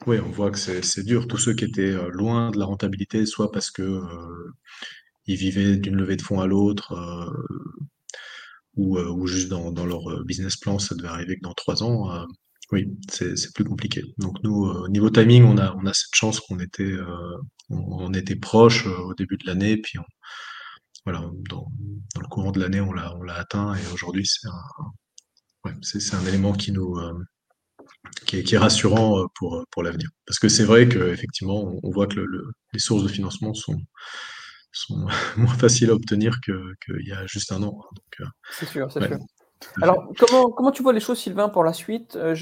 [0.06, 1.26] oui, on voit que c'est dur.
[1.26, 4.52] Tous ceux qui étaient euh, loin de la rentabilité, soit parce que euh,
[5.26, 6.94] ils vivaient d'une levée de fonds à l'autre,
[8.76, 12.26] ou, juste dans, leur business plan, ça devait arriver que dans trois ans.
[12.72, 14.02] oui, c'est plus compliqué.
[14.18, 16.94] Donc nous, au niveau timing, on a, on a cette chance qu'on était,
[17.70, 20.04] on, était proche au début de l'année, puis on,
[21.04, 21.66] voilà, dans,
[22.14, 24.52] dans le courant de l'année, on l'a, on l'a atteint, et aujourd'hui, c'est un,
[25.66, 27.12] ouais, c'est un élément qui nous, euh,
[28.26, 30.08] qui est, qui est rassurant euh, pour, pour l'avenir.
[30.26, 33.54] Parce que c'est vrai qu'effectivement, on, on voit que le, le- les sources de financement
[33.54, 33.76] sont,
[34.72, 37.80] sont moins faciles à obtenir que, qu'il y a juste un an.
[38.20, 38.26] hein.
[38.50, 39.18] C'est sûr, c'est euh, ouais, sûr.
[39.82, 42.16] Alors, comment, comment tu vois les choses, Sylvain, pour la suite?
[42.16, 42.34] Euh,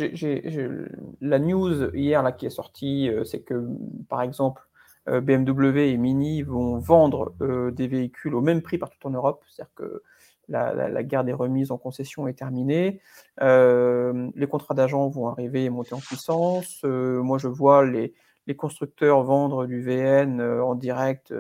[1.21, 3.67] la news hier là, qui est sortie, euh, c'est que,
[4.09, 4.63] par exemple,
[5.09, 9.43] euh, BMW et Mini vont vendre euh, des véhicules au même prix partout en Europe.
[9.49, 10.03] C'est-à-dire que
[10.49, 13.01] la, la- la guerre des remises en concession est terminée.
[13.41, 16.81] Euh, les contrats d'agents vont arriver et monter en puissance.
[16.85, 18.15] Euh, moi, je vois les,
[18.47, 21.33] les constructeurs vendre du VN euh, en direct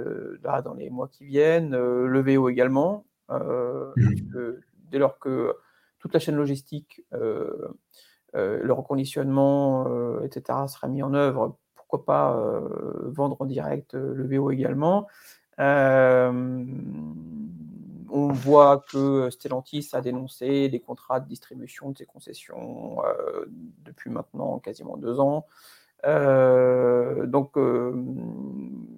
[0.42, 4.60] là, dans les mois qui viennent, le VO également, Mhm.
[4.90, 5.54] dès lors que
[5.98, 9.86] toute la chaîne logistique, le reconditionnement,
[10.22, 11.56] etc., sera mis en œuvre.
[11.74, 12.60] Pourquoi pas
[13.04, 15.06] vendre en direct le VO également
[18.44, 23.46] voit que Stellantis a dénoncé des contrats de distribution de ses concessions euh,
[23.85, 25.46] depuis maintenant quasiment deux ans.
[26.07, 27.94] Euh, donc, euh,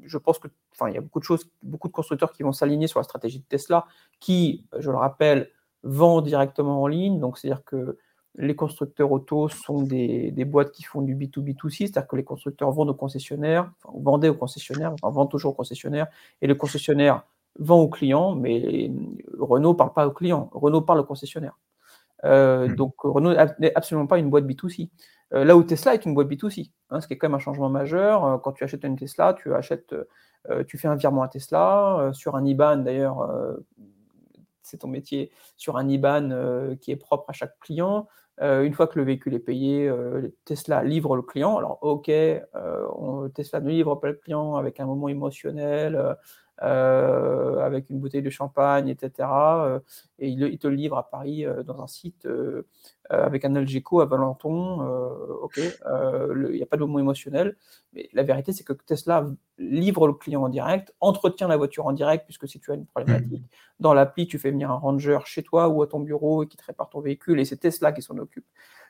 [0.05, 2.53] je pense que, enfin, il y a beaucoup de choses, beaucoup de constructeurs qui vont
[2.53, 3.87] s'aligner sur la stratégie de Tesla,
[4.19, 5.51] qui, je le rappelle,
[5.83, 7.21] vend directement en ligne.
[7.21, 7.99] Donc, c'est-à-dire que
[8.39, 12.71] les constructeurs auto sont des, des boîtes qui font du B2B2C, c'est-à-dire que les constructeurs
[12.73, 16.09] vendent aux concessionnaires, enfin, vendaient aux concessionnaires, enfin, vendent toujours aux concessionnaires,
[16.43, 17.25] et le concessionnaire
[17.59, 18.91] vend aux clients, mais
[19.39, 21.59] Renault ne parle pas aux clients, Renault parle aux concessionnaires.
[22.25, 24.89] Euh, donc Renault n'est absolument pas une boîte B2C.
[25.35, 27.41] Euh, là où Tesla est une boîte B2C, hein, ce qui est quand même un
[27.41, 28.25] changement majeur.
[28.25, 29.95] Euh, quand tu achètes une Tesla, tu achètes,
[30.49, 33.29] euh, tu fais un virement à Tesla sur un IBAN d'ailleurs.
[34.63, 38.09] c'est ton métier sur un IBAN qui est propre à chaque client.
[38.41, 39.91] Une fois que le véhicule est payé,
[40.45, 41.57] Tesla livre le client.
[41.57, 42.11] Alors, ok,
[42.97, 46.17] on, Tesla ne livre pas le client avec un moment émotionnel,
[46.63, 49.29] euh, avec une bouteille de champagne, etc.
[49.29, 49.81] Euh,
[50.19, 52.63] et il, il, te le livre à Paris euh, dans un site euh,
[53.09, 54.83] avec un Algeco à Valenton.
[54.83, 57.57] euh, ok, il n'y a pas de moment émotionnel.
[57.93, 59.27] Mais la vérité, c'est que Tesla
[59.59, 62.87] livre le client en direct, entretient la voiture en direct, puisque si tu as une
[62.87, 63.81] problématique, mmh.
[63.81, 66.57] dans l'appli, tu fais venir un ranger chez toi ou à ton bureau et qui
[66.57, 68.47] te répare ton véhicule, et c'est Tesla qui s'en occupe.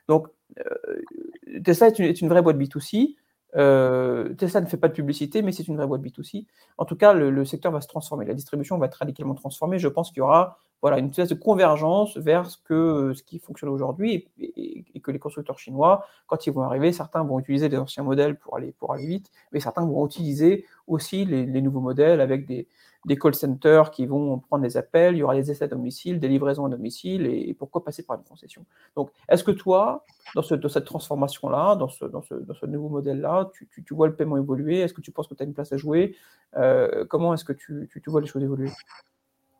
[0.07, 0.27] Donc,
[0.59, 3.15] euh, Tesla est une, est une, vraie boîte B2C.
[3.57, 6.45] Euh, Tesla ne fait pas de publicité, mais c'est une vraie boîte B2C.
[6.77, 8.25] En tout cas, le, secteur va se transformer.
[8.25, 9.79] La distribution va être radicalement transformée.
[9.79, 14.27] Je pense qu'il y aura voilà, une espèce de convergence vers ce, qui fonctionne aujourd'hui
[14.39, 18.37] et, que les constructeurs chinois, quand ils vont arriver, certains vont utiliser les anciens modèles
[18.37, 22.67] pour aller, vite, mais certains vont utiliser aussi les nouveaux modèles avec des,
[23.07, 26.19] des, call centers qui vont prendre des appels, il y aura des essais à domicile,
[26.19, 28.65] des livraisons à domicile, et, pourquoi passer par une concession.
[28.95, 34.07] Donc, est-ce que toi, dans, ce, dans cette transformation-là, dans ce, nouveau modèle-là, tu, vois
[34.07, 34.79] le paiement évoluer?
[34.79, 36.15] Est-ce que tu penses que tu as une place à jouer?
[36.55, 38.69] Euh, Comment est-ce que tu, vois les choses évoluer?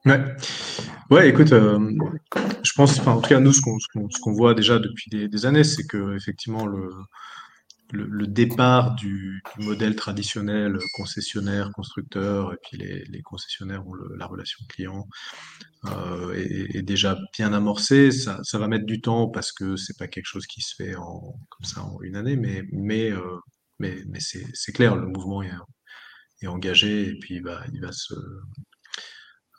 [0.06, 0.24] Ouais.
[1.12, 1.92] ouais, écoute, euh,
[2.64, 5.46] je pense, en tout cas, nous, ce qu'on qu qu voit déjà depuis des, des
[5.46, 6.90] années, c'est que effectivement le,
[7.92, 15.08] le, départ du, modèle traditionnel concessionnaire, constructeur, et puis les, concessionnaires ont la relation client,
[15.86, 18.12] euh, est, est, déjà bien amorcé.
[18.12, 21.40] Ça, va mettre du temps parce que c'est pas quelque chose qui se fait en,
[21.50, 23.38] comme ça en une année, mais, mais, euh,
[23.80, 25.52] mais, mais c'est clair, le mouvement est,
[26.46, 28.14] engagé et puis il va, il va se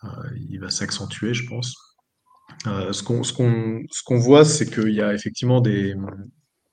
[0.04, 0.08] euh,
[0.48, 1.74] il va s'accentuer, je pense.
[2.66, 5.94] Euh, ce qu'on ce qu'on ce qu'on voit, c'est qu'il y a effectivement des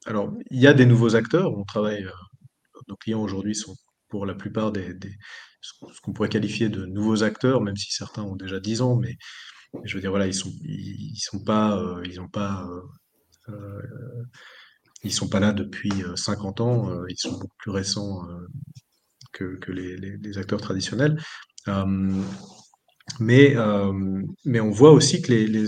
[0.06, 1.58] alors il y a des nouveaux acteurs.
[1.58, 2.12] On travaille euh,
[2.88, 3.76] nos clients aujourd'hui sont
[4.10, 4.96] pour la plupart des,
[5.62, 9.18] ce qu'on pourrait qualifier de nouveaux acteurs, même si certains ont déjà 10 ans, mais
[9.84, 10.52] je veux dire voilà ils sont
[11.18, 12.30] sont pas euh, ils ont
[13.50, 18.28] euh, là depuis 50 ans, ils sont beaucoup plus récents
[19.34, 21.20] que, les, acteurs traditionnels.
[23.20, 23.94] Mais, euh,
[24.46, 25.68] mais on voit aussi que les, les,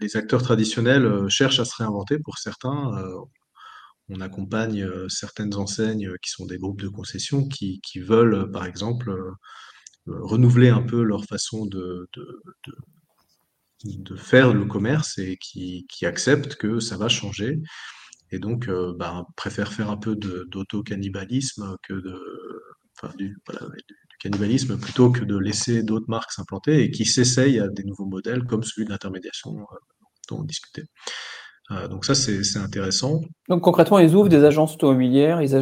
[0.00, 2.96] les, acteurs traditionnels euh, cherchent à se réinventer pour certains.
[2.98, 3.18] Euh,
[4.10, 9.10] on accompagne certaines enseignes qui sont des groupes de concession qui, qui veulent, par exemple,
[10.06, 12.42] renouveler un peu leur façon de, de,
[13.86, 17.62] de, faire le commerce et qui, qui acceptent que ça va changer.
[18.30, 22.20] Et donc, ben, préfèrent faire un peu d'auto-cannibalisme que de.
[22.96, 23.68] Enfin, du, voilà,
[24.24, 28.44] cannibalisme plutôt que de laisser d'autres marques s'implanter et qui s'essayent à des nouveaux modèles
[28.44, 29.76] comme celui de l'intermédiation euh,
[30.30, 30.84] dont on discutait.
[31.90, 33.20] donc ça, c'est intéressant.
[33.48, 35.52] Donc concrètement, ils ouvrent des agences automobilières, ils,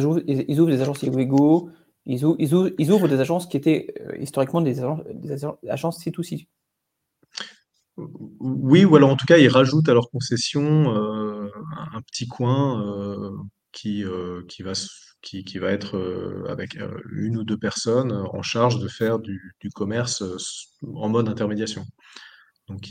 [0.47, 1.69] ils ouvrent des agences Iwego,
[2.05, 6.47] ils ouvrent, ils, ouvrent, des agences qui étaient historiquement des agences, des agences C2C.
[7.97, 12.81] Oui, ou alors en tout cas, ils rajoutent à leur concession un, petit coin
[13.71, 14.03] qui,
[14.47, 14.73] qui va
[15.23, 19.17] qui, qui va être euh, avec euh, une ou deux personnes en charge de faire
[19.17, 20.37] du, du commerce euh,
[20.93, 21.85] en mode intermédiation.
[22.67, 22.89] Donc,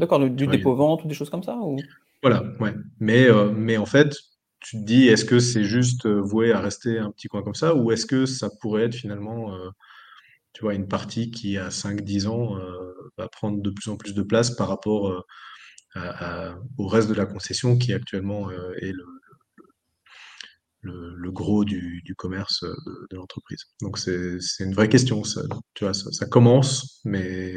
[0.00, 1.76] D'accord, du, dépôt-vente ou des choses comme ça ou...
[2.22, 2.74] Voilà, ouais.
[3.00, 4.16] Mais, mais en fait,
[4.60, 7.74] tu te dis, est-ce que c'est juste voué à rester un petit coin comme ça
[7.74, 9.54] ou est-ce que ça pourrait être finalement
[10.54, 12.56] tu vois, une partie qui, à 5-10 ans,
[13.18, 15.24] va prendre de plus en plus de place par rapport
[16.78, 19.04] au reste de la concession qui actuellement est le,
[20.84, 22.74] le, gros du, commerce euh,
[23.10, 23.64] de, l'entreprise.
[23.80, 25.24] Donc c'est une vraie question.
[25.24, 25.42] Ça,
[25.74, 27.54] tu vois, ça, commence, mais.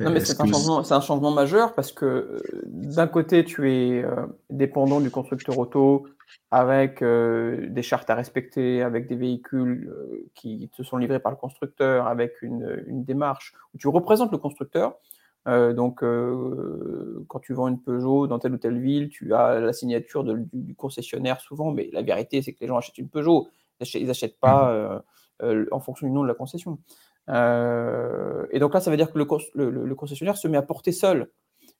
[0.00, 4.02] Non, mais c'est un, changement, un changement majeur parce que euh, d'un côté, tu es
[4.02, 6.06] euh, dépendant du constructeur auto
[6.52, 9.92] avec des chartes à respecter, avec des véhicules
[10.36, 14.38] qui te sont livrés par le constructeur, avec une, une démarche où tu représentes le
[14.38, 14.94] constructeur.
[15.48, 19.58] Euh, donc, euh, quand tu vends une Peugeot dans telle ou telle ville, tu as
[19.58, 23.48] la signature du, concessionnaire souvent, mais la vérité, c'est que les gens achètent une Peugeot.
[23.94, 25.02] Ils n'achètent pas mmh.
[25.42, 26.78] euh, en fonction du nom de la concession.
[27.28, 31.30] et donc là, ça veut dire que le, concessionnaire se met à porter seul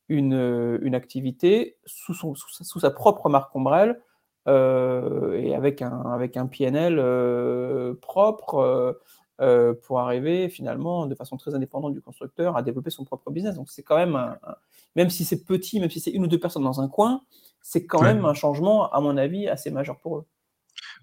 [0.08, 4.00] une, activité sous, sous, sa propre marque ombrelle
[4.46, 6.96] et avec un, avec un PNL
[8.00, 8.98] propre
[9.40, 13.54] euh, pour arriver finalement de façon très indépendante du constructeur à développer son propre business.
[13.54, 14.36] Donc c'est quand même, un,
[14.96, 17.22] même si c'est petit, même si c'est une ou deux personnes dans un coin,
[17.62, 20.26] c'est quand même un changement, à mon avis, assez majeur pour eux.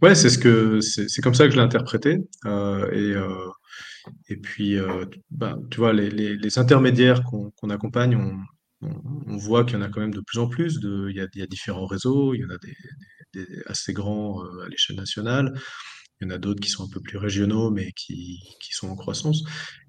[0.04, 2.28] Ouais, c'est ce que c'est comme ça que je l'ai interprété.
[2.45, 3.50] Euh, et, euh,
[4.30, 4.78] et puis,
[5.32, 8.88] bah, tu vois, les, les, intermédiaires qu'on accompagne, on,
[9.28, 10.80] on, voit qu'il y en a quand même de plus en plus.
[10.80, 12.76] De, il, y a, il y a différents réseaux, il y en a des,
[13.34, 15.54] des assez grands à l'échelle nationale.
[16.20, 18.90] Il y en a d'autres qui sont un peu plus régionaux, mais qui, qui, sont
[18.90, 19.44] en croissance.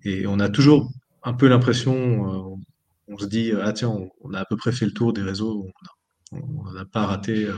[0.05, 0.91] Et on a toujours
[1.23, 2.57] un peu l'impression, euh,
[3.09, 5.67] on se dit, ah tiens, on, a à peu près fait le tour des réseaux,
[6.33, 7.47] on n'a pas raté.
[7.47, 7.55] Euh,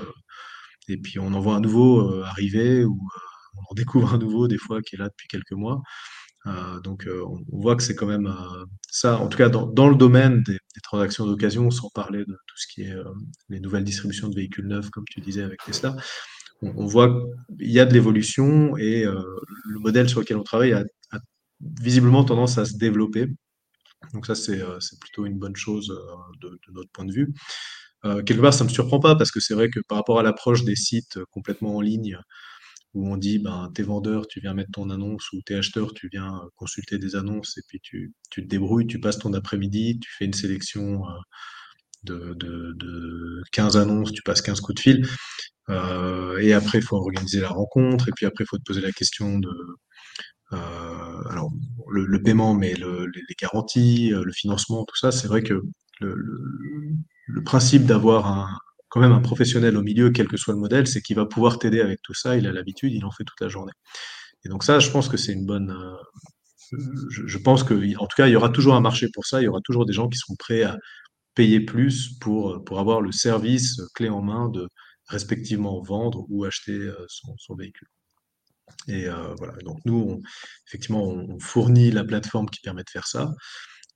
[0.88, 2.98] et puis on en voit un nouveau euh, arriver, ou
[3.56, 5.82] on en découvre un nouveau des fois qui est là depuis quelques mois.
[6.84, 8.32] donc on, voit que c'est quand même
[8.90, 12.36] ça, en tout cas dans, dans le domaine des, des transactions d'occasion, sans parler de
[12.46, 12.96] tout ce qui est
[13.48, 15.96] les nouvelles distributions de véhicules neufs, comme tu disais avec Tesla
[16.62, 17.08] on, voit
[17.58, 19.22] qu'il y a de l'évolution et euh,
[19.64, 20.84] le modèle sur lequel on travaille a,
[21.60, 23.26] visiblement tendance à se développer.
[24.14, 27.34] Donc ça, c'est euh, plutôt une bonne chose euh, de, notre point de vue.
[28.02, 30.22] quelque part, ça ne me surprend pas parce que c'est vrai que par rapport à
[30.22, 32.18] l'approche des sites complètement en ligne,
[32.94, 36.08] où on dit, ben, t'es vendeur, tu viens mettre ton annonce, ou t'es acheteur, tu
[36.10, 40.24] viens consulter des annonces, et puis tu, te débrouilles, tu passes ton après-midi, tu fais
[40.24, 41.02] une sélection
[42.04, 45.08] de, de, 15 annonces, tu passes 15 coups de fil.
[45.68, 48.80] Euh, et après, il faut organiser la rencontre, et puis après, il faut te poser
[48.80, 49.50] la question de,
[50.52, 51.50] euh, alors,
[51.88, 55.62] le, paiement, mais les, garanties, euh, le financement, tout ça, c'est vrai que
[56.00, 61.00] le, principe d'avoir quand même un professionnel au milieu, quel que soit le modèle, c'est
[61.00, 63.48] qu'il va pouvoir t'aider avec tout ça, il a l'habitude, il en fait toute la
[63.48, 63.72] journée.
[64.44, 65.72] Et donc ça, je pense que c'est une bonne...
[66.72, 69.40] je, je, pense que, en tout cas, il y aura toujours un marché pour ça,
[69.40, 70.76] il y aura toujours des gens qui seront prêts à
[71.40, 74.68] payer plus pour, pour avoir le service clé en main de,
[75.10, 77.88] respectivement vendre ou acheter euh, son, véhicule.
[78.88, 80.22] Et euh, voilà, donc nous,
[80.68, 83.34] effectivement, on, fournit la plateforme qui permet de faire ça.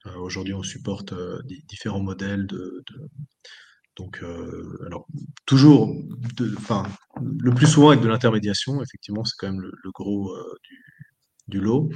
[0.06, 1.14] Euh, aujourd'hui, on supporte
[1.68, 2.84] différents modèles de,
[3.96, 4.24] donc,
[4.86, 5.06] alors,
[5.46, 5.94] toujours,
[6.56, 6.82] enfin,
[7.20, 10.36] le plus souvent avec de l'intermédiation, effectivement, c'est quand même le, gros
[11.46, 11.88] du, lot.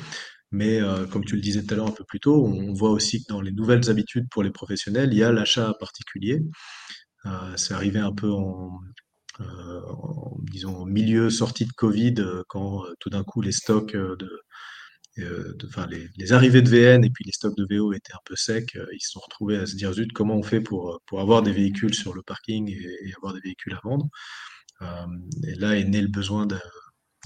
[0.50, 0.80] Mais
[1.11, 3.28] comme tu le disais tout à l'heure un peu plus tôt, on voit aussi que
[3.28, 6.42] dans les nouvelles habitudes pour les professionnels, il y a l'achat particulier.
[7.56, 8.80] c'est arrivé un peu en,
[9.40, 9.80] euh,
[10.50, 14.28] disons, milieu sortie de Covid, euh, quand euh, tout d'un coup les stocks de,
[15.66, 18.76] enfin, les, arrivées de VN et puis les stocks de VO étaient un peu secs,
[18.92, 21.52] ils se sont retrouvés à se dire zut, comment on fait pour, pour avoir des
[21.52, 24.08] véhicules sur le parking et, avoir des véhicules à vendre?
[25.44, 26.46] Et là est né le besoin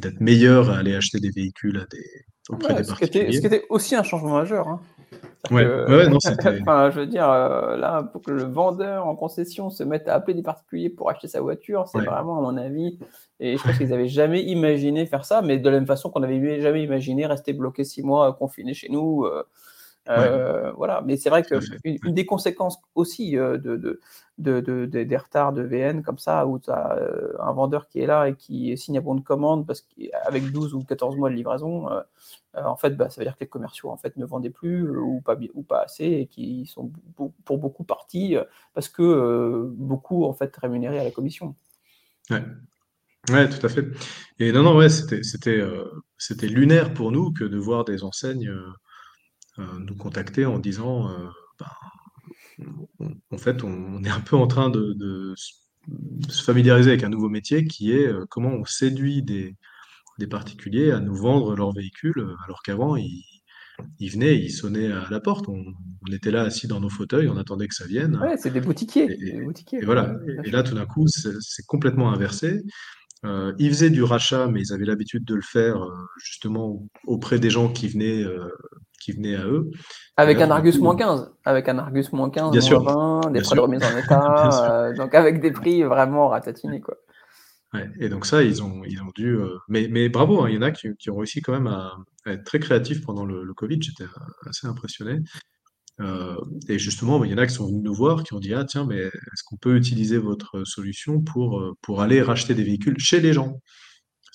[0.00, 3.32] d'être meilleur à aller acheter des véhicules à des, auprès des particuliers.
[3.32, 4.68] ce qui était aussi un changement majeur.
[4.68, 4.80] Hein.
[5.50, 6.18] Ouais, ouais, non,
[6.60, 10.14] enfin, je veux dire, euh, là, pour que le vendeur en concession se mette à
[10.14, 12.98] appeler des particuliers pour acheter sa voiture, c'est vraiment, à mon avis,
[13.40, 16.20] et je pense qu'ils n'avaient jamais imaginé faire ça, mais de la même façon qu'on
[16.20, 19.24] n'avait jamais imaginé rester bloqué six mois, confiné chez nous.
[19.24, 19.42] Euh,
[20.08, 21.00] Euh, voilà.
[21.06, 24.00] Mais c'est vrai qu'une une des conséquences aussi de, de,
[24.42, 26.98] de, des retards de VN comme ça, où tu as
[27.40, 30.74] un vendeur qui est là et qui signe à bon de commande parce qu'avec 12
[30.74, 31.88] ou 14 mois de livraison,
[32.54, 35.20] en fait, bah, ça veut dire que les commerciaux en fait, ne vendaient plus ou,
[35.20, 36.90] pas, ou pas assez et qui sont
[37.44, 38.36] pour beaucoup partis
[38.74, 41.54] parce que beaucoup en fait rémunérés à la commission.
[42.30, 42.42] Ouais.
[43.30, 43.86] Ouais, tout à fait.
[44.40, 46.02] Et non, non, ouais, c'était euh,
[46.42, 48.72] lunaire pour nous que de voir des enseignes euh,
[49.60, 51.08] euh, nous contacter en disant,
[51.60, 51.68] ben,
[53.30, 57.64] en fait, on, est un peu en train de, se familiariser avec un nouveau métier
[57.64, 59.56] qui est comment on séduit des,
[60.18, 63.24] des particuliers à nous vendre leur véhicule, alors qu'avant, ils,
[63.98, 65.48] ils venaient, ils sonnaient à la porte.
[65.48, 65.64] On,
[66.12, 68.16] était là assis dans nos fauteuils, on attendait que ça vienne.
[68.16, 69.08] Ouais, c'est des boutiquiers.
[69.10, 70.14] Et, voilà.
[70.44, 72.62] Et, là, tout d'un coup, c'est complètement inversé.
[73.24, 77.38] Euh, ils faisaient du rachat, mais ils avaient l'habitude de le faire euh, justement auprès
[77.38, 78.48] des gens qui venaient, euh,
[79.02, 79.70] qui venaient à eux.
[80.16, 83.56] Avec un Argus moins 15, avec un Argus moins 15, bien moins 20, des frais
[83.56, 86.80] de remise en état, donc avec des prix vraiment ratatinés.
[86.80, 86.96] Quoi.
[87.74, 89.38] Ouais, et donc ça, ils ont, ils ont dû...
[89.68, 91.96] mais, mais bravo, hein, il y en a qui, qui, ont réussi quand même à,
[92.26, 94.04] être très créatifs pendant le, le Covid, j'étais
[94.46, 95.20] assez impressionné.
[96.00, 96.36] Euh,
[96.68, 98.64] et justement, il y en a qui sont venus nous voir, qui ont dit: «Ah
[98.64, 102.98] tiens, mais est-ce qu'on peut utiliser votre solution pour, euh, pour aller racheter des véhicules
[102.98, 103.60] chez les gens?»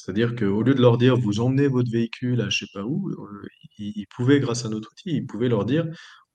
[0.08, 3.10] C'est-à-dire qu'au lieu de leur dire: «Vous emmenez votre véhicule à je sais pas où»,
[3.10, 3.46] euh,
[3.78, 5.86] ils pouvaient grâce à notre outil, ils pouvaient leur dire: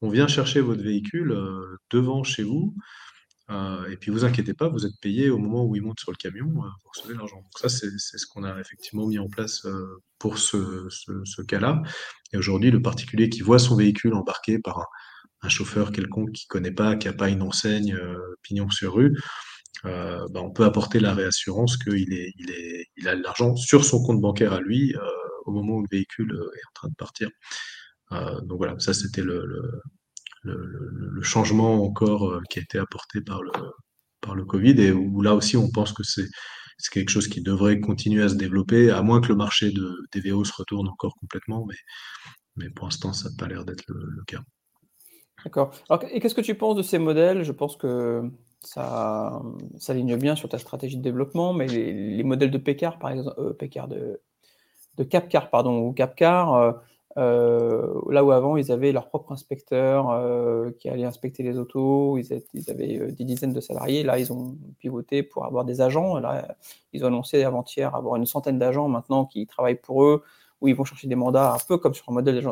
[0.02, 1.34] «On vient chercher votre véhicule,
[1.90, 2.74] devant chez vous,
[3.50, 6.18] et puis vous inquiétez pas, vous êtes payé au moment où il monte sur le
[6.18, 7.36] camion, vous recevez l'argent».
[7.36, 9.66] Donc ça, c'est ce qu'on a effectivement mis en place,
[10.18, 11.82] pour ce cas-là
[12.34, 14.86] et aujourd'hui, le particulier qui voit son véhicule embarqué par un
[15.42, 19.18] un chauffeur quelconque qui connaît pas, qui a pas une enseigne euh, pignon sur rue,
[19.84, 22.12] euh, bah, on peut apporter la réassurance qu'il
[23.06, 25.00] a de l'argent sur son compte bancaire à lui euh,
[25.46, 27.28] au moment où le véhicule est en train de partir.
[28.42, 29.42] donc voilà, ça c'était le,
[31.22, 35.92] changement encore qui a été apporté par le, Covid et où là aussi on pense
[35.92, 36.28] que c'est
[36.92, 40.20] quelque chose qui devrait continuer à se développer, à moins que le marché de, des
[40.20, 41.76] VO se retourne encore complètement, mais,
[42.56, 44.42] mais pour l'instant ça n'a pas l'air d'être le, cas.
[45.44, 45.74] D'accord.
[46.10, 47.42] et qu'est-ce que tu penses de ces modèles?
[47.42, 48.30] Je pense que
[48.64, 49.42] ça,
[49.78, 53.34] ça aligne bien sur ta stratégie de développement, mais les, modèles de Pécard, par exemple,
[53.38, 54.20] euh, de,
[54.96, 56.72] de Capcar, pardon, ou Capcar, euh,
[57.18, 60.06] euh, là où avant ils avaient leur propre inspecteur
[60.78, 62.32] qui allait inspecter les autos, ils,
[62.70, 66.56] avaient des dizaines de salariés, là ils ont pivoté pour avoir des agents, là
[66.94, 70.22] ils ont annoncé avant-hier avoir une centaine d'agents maintenant qui travaillent pour eux,
[70.62, 72.42] où ils vont chercher des mandats, un peu comme sur un modèle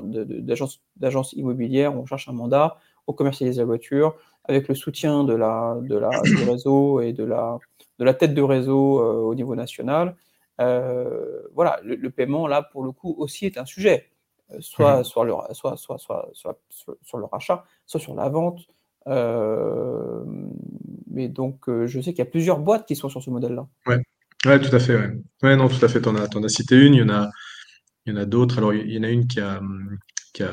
[0.97, 5.77] d'agence immobilière, on cherche un mandat, on commercialise la voiture, avec le soutien de la,
[5.81, 7.59] de la, du réseau et de la,
[7.99, 10.17] de la tête de réseau euh, au niveau national.
[10.61, 14.11] Euh, voilà, le, paiement, là, pour le coup, aussi est un sujet,
[14.53, 15.05] euh, soit, mmh.
[15.05, 16.59] soit, le, soit, soit, soit,
[17.03, 18.61] sur le rachat, soit sur la vente.
[21.07, 23.67] mais donc, je sais qu'il y a plusieurs boîtes qui sont sur ce modèle-là.
[23.87, 24.03] Ouais.
[24.47, 24.97] ouais, tout à fait.
[24.97, 25.13] Ouais.
[25.43, 26.01] ouais non, tout à fait.
[26.01, 27.31] Tu en, en, as cité une, il y en a,
[28.05, 28.59] il y en a d'autres.
[28.59, 29.61] Alors, il y en a une qui a,
[30.35, 30.51] qui a,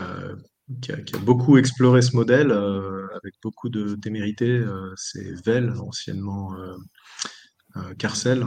[0.82, 4.50] qui a, beaucoup exploré ce modèle euh, avec beaucoup de témérité.
[4.50, 8.46] Euh, c'est Vel, anciennement euh, Carcel.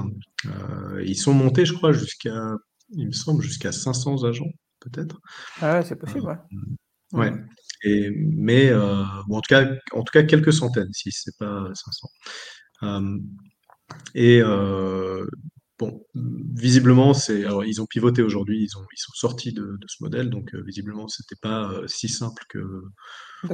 [1.03, 2.57] ils sont montés, je crois, jusqu'à,
[2.91, 5.21] il me semble, jusqu'à 500 agents, peut-être.
[5.61, 6.39] Ah ouais, c'est possible, ouais.
[7.13, 7.33] Ouais.
[7.85, 12.09] Et, mais bon, en, tout cas, en tout cas, quelques centaines, si c'est pas 500.
[14.15, 14.43] et
[15.81, 20.29] Bon, visiblement, c'est, ils ont pivoté aujourd'hui, ils, ont, ils sont sortis de, ce modèle,
[20.29, 22.83] donc euh, visiblement, c'était pas euh, si simple que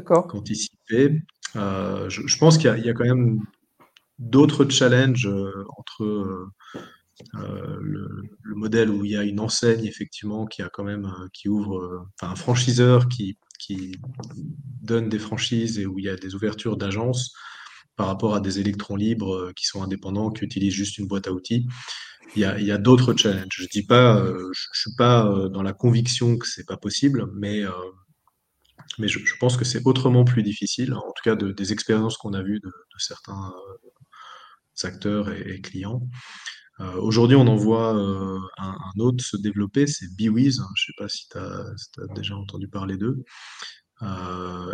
[0.01, 1.23] qu'anticipé.
[1.55, 3.39] Euh, je, pense qu'il y, a quand même
[4.19, 5.31] d'autres challenges
[5.79, 6.49] entre
[7.35, 8.09] le,
[8.57, 12.33] modèle où il y a une enseigne effectivement qui a quand même qui ouvre, enfin
[12.33, 13.93] un franchiseur qui, qui
[14.83, 17.33] donne des franchises et où il y a des ouvertures d'agences
[17.95, 21.33] par rapport à des électrons libres qui sont indépendants, qui utilisent juste une boîte à
[21.33, 21.69] outils
[22.35, 23.47] il y a, d'autres challenges.
[23.51, 27.27] Je dis pas, euh, je, suis pas euh, dans la conviction que c'est pas possible,
[27.35, 27.71] mais euh,
[28.99, 30.95] je, pense que c'est autrement plus difficile.
[30.95, 33.53] En tout cas, des expériences qu'on a vues de, certains
[34.83, 36.03] acteurs et, clients.
[36.99, 37.95] Aujourd'hui, on en voit
[38.59, 40.62] un, autre se développer, c'est BeWiz.
[40.77, 43.25] Je sais pas si tu as, déjà entendu parler d'eux.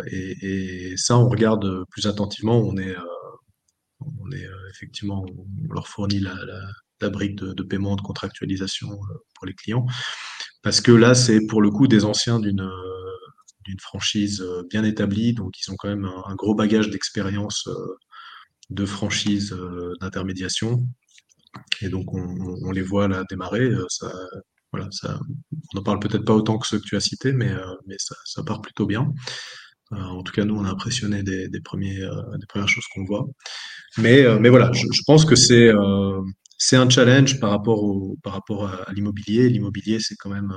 [0.07, 2.59] Et, ça, on regarde plus attentivement.
[2.59, 2.95] On est,
[4.01, 6.35] on est effectivement, on leur fournit la
[7.09, 9.85] brique de, paiement, de contractualisation euh, pour les clients.
[10.61, 13.09] Parce que là, c'est pour le coup des anciens d'une euh,
[13.65, 17.69] d'une franchise euh, bien établie, donc ils ont quand même un, gros bagage d'expérience
[18.69, 19.55] de franchise
[20.01, 20.85] d'intermédiation.
[21.81, 23.71] Et donc on, les voit là démarrer.
[23.87, 24.11] Ça,
[24.71, 25.19] voilà, ça,
[25.75, 27.53] n'en parle peut-être pas autant que ceux que tu as cités, mais,
[27.85, 29.13] mais ça, part plutôt bien.
[29.91, 31.99] en tout cas, nous, on a impressionné des, premiers,
[32.39, 33.25] des premières choses qu'on voit.
[33.97, 35.71] Mais, mais voilà, je pense que c'est
[36.57, 39.49] c'est un challenge par rapport, au, par rapport à, l'immobilier.
[39.49, 40.53] L'immobilier, c'est quand même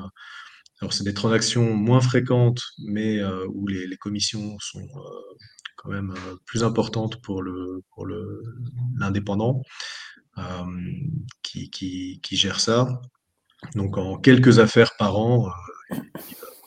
[0.80, 4.86] alors, c'est des transactions moins fréquentes, mais où les, commissions sont
[5.78, 6.12] quand même
[6.44, 8.06] plus importantes pour le pour
[8.98, 9.62] l'indépendant
[11.42, 13.00] qui, qui, qui, gère ça.
[13.74, 15.50] Donc, en quelques affaires par an,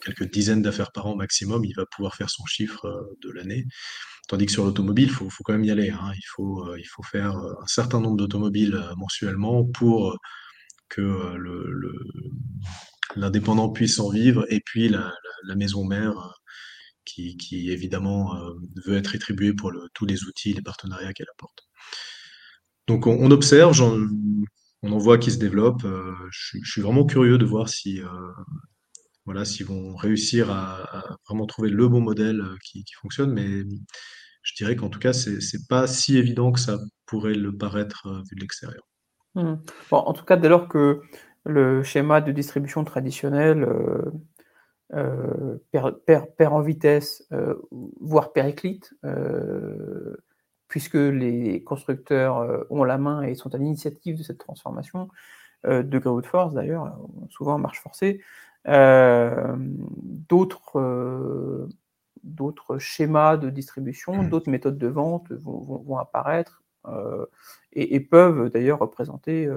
[0.04, 2.88] quelques dizaines d'affaires par an maximum, il va pouvoir faire son chiffre
[3.22, 3.66] de l'année.
[4.28, 5.90] Tandis que sur l'automobile, il faut, quand même y aller.
[5.90, 6.12] Hein.
[6.16, 10.18] Il, faut, il faut faire un certain nombre d'automobiles mensuellement pour
[10.90, 11.36] que
[13.16, 15.14] l'indépendant puisse en vivre, et puis la,
[15.56, 16.30] maison mère euh,
[17.06, 18.54] qui, évidemment euh,
[18.86, 21.68] veut être rétribuée pour tous les outils, les partenariats qu'elle apporte.
[22.88, 23.80] Donc on, observe,
[24.82, 25.84] on en voit qui se développe.
[25.86, 28.02] Euh, je, suis vraiment curieux de voir si
[29.30, 33.64] voilà, s'ils vont réussir à, vraiment trouver le bon modèle qui, qui fonctionne, mais
[34.42, 38.08] je dirais qu'en tout cas, c'est c'est pas si évident que ça pourrait le paraître
[38.28, 38.82] vu de l'extérieur.
[39.36, 39.56] Mmh.
[39.92, 41.02] En tout cas, dès lors que
[41.46, 44.12] le schéma de distribution traditionnel euh,
[44.94, 45.58] euh,
[46.06, 47.56] perd, en vitesse, euh,
[48.00, 48.94] voire périclite,
[50.68, 55.10] puisque les constructeurs ont la main et sont à l'initiative de cette transformation,
[55.66, 56.98] de gré de force d'ailleurs,
[57.30, 58.22] souvent en marche forcée.
[60.28, 61.68] D'autres,
[62.24, 64.30] d'autres schémas de distribution, mmh.
[64.30, 66.64] d'autres méthodes de vente vont, apparaître
[67.74, 69.50] et, et, peuvent d'ailleurs représenter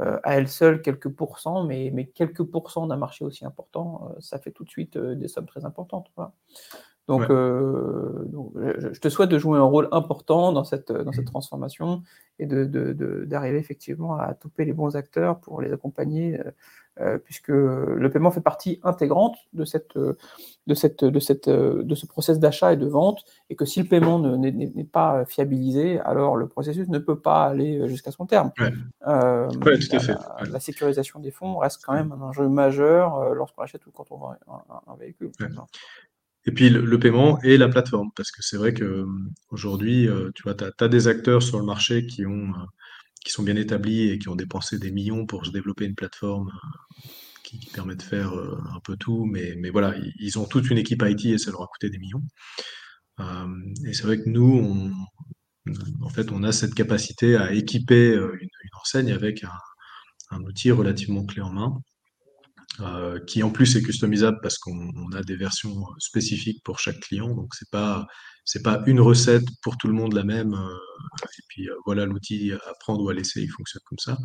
[0.00, 4.20] euh, à elle seule quelques pourcents, mais, mais quelques pourcents d'un marché aussi important, euh,
[4.20, 6.12] ça fait tout de suite euh, des sommes très importantes.
[7.08, 12.02] Donc, je, te souhaite de jouer un rôle important dans cette, dans cette transformation
[12.38, 16.50] et d'arriver de, de, effectivement à toper les bons acteurs pour les accompagner euh,
[17.24, 22.38] puisque le paiement fait partie intégrante de, cette, de, cette, de, cette, de ce process
[22.38, 26.88] d'achat et de vente, et que si le paiement n'est pas fiabilisé, alors le processus
[26.88, 28.52] ne peut pas aller jusqu'à son terme.
[29.06, 30.14] Euh, tout à fait.
[30.50, 34.06] La, sécurisation des fonds reste quand même un enjeu majeur euh, lorsqu'on achète ou quand
[34.10, 34.34] on vend
[34.86, 35.30] un, véhicule.
[36.44, 40.64] Et puis le, paiement et la plateforme, parce que c'est vrai qu'aujourd'hui, tu vois, tu
[40.64, 42.52] as, as, des acteurs sur le marché qui ont
[43.28, 46.48] qui sont bien établis et qui ont dépensé des millions pour se développer une plateforme
[46.48, 47.08] euh,
[47.44, 50.78] qui, permet de faire euh, un peu tout, mais, mais voilà, ils ont toute une
[50.78, 52.22] équipe IT et ça leur a coûté des millions.
[53.20, 53.46] Euh,
[53.86, 54.90] et c'est vrai que nous,
[56.00, 58.48] en fait, on a cette capacité à équiper une,
[58.80, 59.44] enseigne avec
[60.30, 61.82] un, outil relativement clé en main,
[63.26, 67.54] qui en plus est customisable parce qu'on a des versions spécifiques pour chaque client, donc
[67.54, 68.06] c'est pas
[68.48, 72.06] c'est pas une recette pour tout le monde la même, euh, et puis euh, voilà
[72.06, 74.16] l'outil à prendre ou à laisser, il fonctionne comme ça.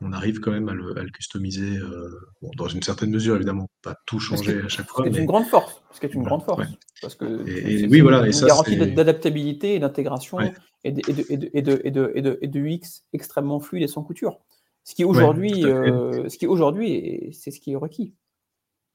[0.00, 2.08] On arrive quand même à le, customiser, euh,
[2.56, 5.04] dans une certaine mesure évidemment, pas tout changer à chaque fois.
[5.04, 6.66] C'est une grande force, ce qui est une grande force,
[7.00, 10.40] parce que et, oui voilà, et ça garantie d'adaptabilité et d'intégration
[10.82, 13.84] et, de, et, de, et, de, et, de, et, de, et de UX extrêmement fluide
[13.84, 14.40] et sans couture.
[14.82, 18.14] Ce qui aujourd'hui, ce qui aujourd'hui, c'est ce qui est requis.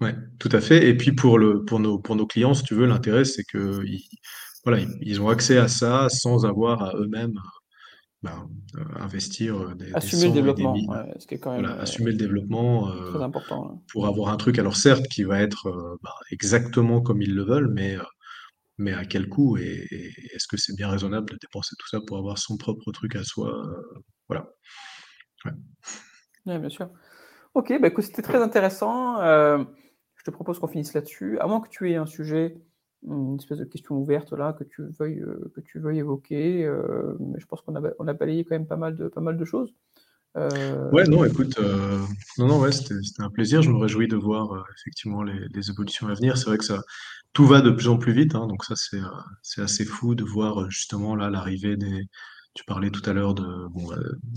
[0.02, 0.10] Oui,
[0.40, 0.90] tout à fait.
[0.90, 3.82] Et puis pour, le, pour, nos, pour nos clients, si tu veux, l'intérêt, c'est que
[4.66, 7.40] voilà, ils ont accès à ça sans avoir à eux-mêmes
[8.26, 10.76] ben, euh, investir euh, des, assumer le développement,
[11.20, 14.38] ce qui est quand même voilà, assumer le développement euh, très important, pour avoir un
[14.38, 17.98] truc, alors certes, qui va être ben, exactement comme ils le veulent, mais,
[18.80, 19.86] mais à quel coût et,
[20.34, 23.24] est-ce que c'est bien raisonnable de dépenser tout ça pour avoir son propre truc à
[23.24, 23.64] soi
[24.28, 24.50] Voilà.
[25.46, 26.58] Ouais.
[26.58, 26.90] bien sûr.
[27.54, 29.18] Ok, bah, écoute, c'était très intéressant.
[29.22, 31.38] je te propose qu'on finisse là-dessus.
[31.40, 32.58] À moins que tu aies un sujet
[33.08, 36.66] une espèce de question ouverte là que tu veuilles, euh, que tu veuilles évoquer.
[36.66, 39.22] Euh, mais je pense qu'on a, on a balayé quand même pas mal de, pas
[39.22, 39.74] mal de choses.
[40.38, 41.58] Euh, ouais, non, écoute,
[42.38, 43.62] non, non, ouais, c'était un plaisir.
[43.62, 46.38] Je me réjouis de voir effectivement les, les, évolutions à venir.
[46.38, 46.82] C'est vrai que ça,
[47.32, 48.76] tout va de plus en plus vite, hein, donc ça,
[49.42, 52.04] c'est assez fou de voir justement là l'arrivée des.
[52.54, 53.90] Tu parlais tout à l'heure de, bon,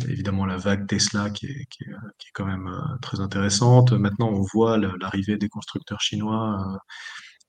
[0.08, 2.68] évidemment, la vague Tesla qui qui est quand même
[3.02, 3.92] très intéressante.
[3.92, 6.80] Maintenant, on voit l'arrivée des constructeurs chinois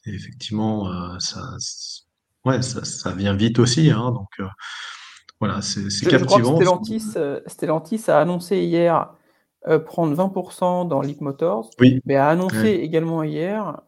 [0.06, 1.42] effectivement, euh, ça,
[2.46, 3.92] ouais, ça, ça, vient vite aussi.
[3.92, 4.48] Hein, donc euh,
[5.40, 6.56] voilà, c'est captivant.
[6.56, 9.14] Stellantis, euh, Stellantis, a annoncé hier
[9.86, 12.00] prendre 20% dans Leap Motors, oui.
[12.06, 13.82] mais a annoncé également hier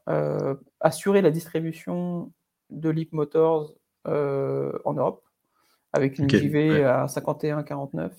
[0.81, 2.33] assurer la distribution
[2.71, 3.71] de Leap Motors
[4.05, 5.23] en Europe
[5.93, 8.11] avec une JV à 51-49.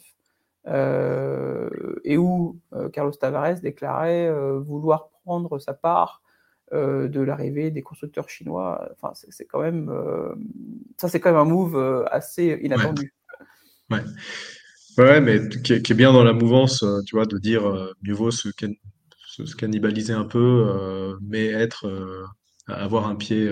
[2.05, 2.59] et où
[2.95, 6.23] Carlos Tavares déclarait vouloir prendre sa part
[6.73, 8.89] de l'arrivée des constructeurs chinois.
[8.93, 10.35] Enfin, c'est quand même euh,
[10.97, 13.13] ça, c'est quand même un move euh, assez inattendu.
[13.91, 15.21] Ouais.
[15.21, 17.63] mais qui est, bien dans la mouvance, tu vois, de dire
[18.03, 18.49] mieux vaut se,
[19.27, 21.87] se, cannibaliser un peu, mais être,
[22.69, 23.51] avoir un pied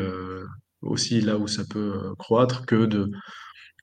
[0.80, 3.10] aussi là où ça peut croître que de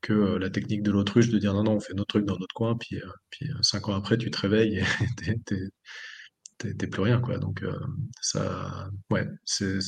[0.02, 2.54] que la technique de l'autruche de dire non, non, on fait notre truc dans notre
[2.54, 4.84] coin, puis, puis cinq ans après, tu te réveilles et
[5.46, 5.60] t'es
[6.58, 7.38] plus rien, quoi.
[7.38, 7.64] Donc,
[8.22, 9.80] ça, ouais, c'est,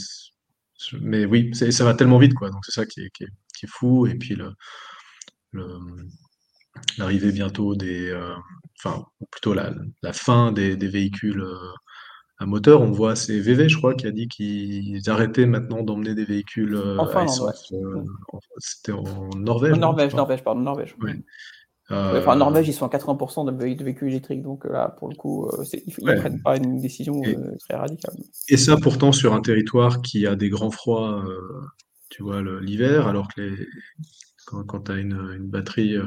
[1.02, 2.50] mais oui, ça va tellement vite, quoi.
[2.50, 4.08] Donc, c'est ça qui est, qui, est, qui est, fou.
[4.08, 4.54] Et puis, le,
[6.98, 8.18] l'arrivée bientôt des,
[8.78, 11.44] enfin, plutôt la, la fin des, des véhicules
[12.40, 12.82] à moteur.
[12.82, 16.82] On voit, c'est VV, je crois, qui a dit qu'ils arrêtaient maintenant d'emmener des véhicules
[16.98, 17.72] à essence.
[17.72, 18.06] Mm.
[18.58, 19.74] C'était en Norvège.
[19.74, 20.96] En Norvège, Norvège, pardon, Norvège.
[21.90, 25.50] Enfin, en Norvège, ils sont à 80% de véhicules électriques, donc là, pour le coup,
[25.74, 27.22] ils ne prennent pas une décision
[27.60, 28.16] très radicale.
[28.48, 31.24] Et ça, pourtant, sur un territoire qui a des grands froids,
[32.10, 33.68] tu vois, l'hiver, alors que les,
[34.46, 35.98] quand, tu as une, une batterie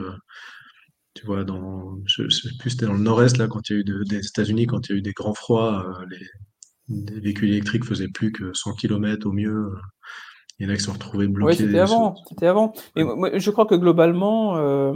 [1.15, 3.81] tu vois, dans, je, sais plus, c'était dans le nord-est, là, quand il y a
[3.81, 7.85] eu des États-Unis, quand il y a eu des grands froids, euh, les, véhicules électriques
[7.85, 9.73] faisaient plus que 100 km au mieux.
[10.59, 11.53] Il y en a qui se sont retrouvés bloqués.
[11.53, 12.17] Oui, c'était avant.
[12.29, 12.73] C'était avant.
[12.97, 14.93] Mais je crois que globalement, euh,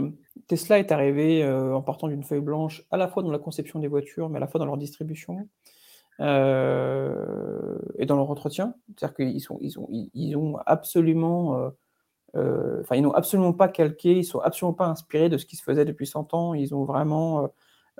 [0.47, 3.79] Tesla est arrivé euh, en partant d'une feuille blanche, à la fois dans la conception
[3.79, 5.47] des voitures, mais à la fois dans leur distribution
[6.19, 6.23] et
[8.07, 8.73] dans leur entretien.
[8.95, 11.71] C'est-à-dire qu'ils sont, ils ont, ils ont absolument
[12.35, 15.55] euh, enfin, ils n'ont absolument pas calqué, ils sont absolument pas inspirés de ce qui
[15.55, 16.53] se faisait depuis 100 ans.
[16.53, 17.47] Ils ont vraiment, euh,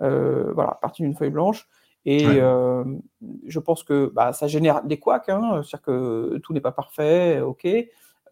[0.02, 1.68] euh, voilà, parti d'une feuille blanche.
[2.06, 6.72] Et je pense que bah, ça génère des couacs, hein, c'est-à-dire que tout n'est pas
[6.72, 7.66] parfait, ok,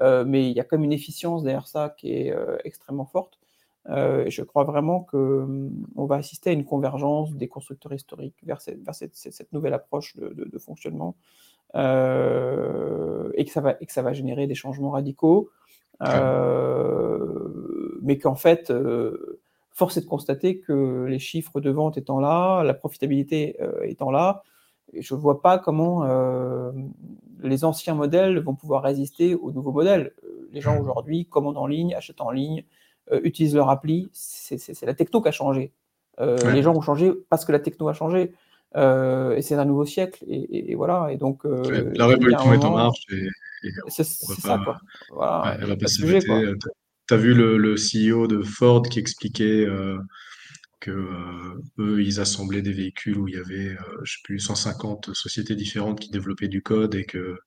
[0.02, 3.38] mais il y a comme une efficience derrière ça qui est extrêmement forte.
[3.88, 8.60] Et je crois vraiment qu'on on va assister à une convergence des constructeurs historiques vers
[8.60, 11.16] cette, vers cette, cette nouvelle approche de, de, de fonctionnement
[11.76, 15.50] et, que ça va, et que ça va générer des changements radicaux.
[16.02, 17.40] Euh,
[18.02, 19.40] mais qu'en fait, euh,
[19.72, 24.12] force est de constater que les chiffres de vente étant là, la profitabilité euh, étant
[24.12, 24.44] là,
[24.94, 26.06] je ne vois pas comment
[27.42, 30.14] les anciens modèles vont pouvoir résister aux nouveaux modèles.
[30.52, 32.64] Les gens aujourd'hui commandent en ligne, achètent en ligne,
[33.24, 34.10] utilisent leur appli.
[34.14, 35.72] C'est la techno qui a changé.
[36.20, 38.34] Les gens ont changé parce que la techno a changé.
[38.76, 40.24] et c'est un nouveau siècle.
[40.28, 41.10] Et, voilà.
[41.12, 43.06] Et donc, la révolution est en marche.
[43.66, 44.78] Et c'est ça, quoi.
[45.10, 46.30] Voilà, elle va pas s'arrêter.
[46.30, 46.56] Euh,
[47.08, 49.98] tu as vu le, le, CEO de Ford qui expliquait euh,
[50.80, 55.14] que euh, eux, ils assemblaient des véhicules où il y avait, je sais plus, 150
[55.14, 57.38] sociétés différentes qui développaient du code et que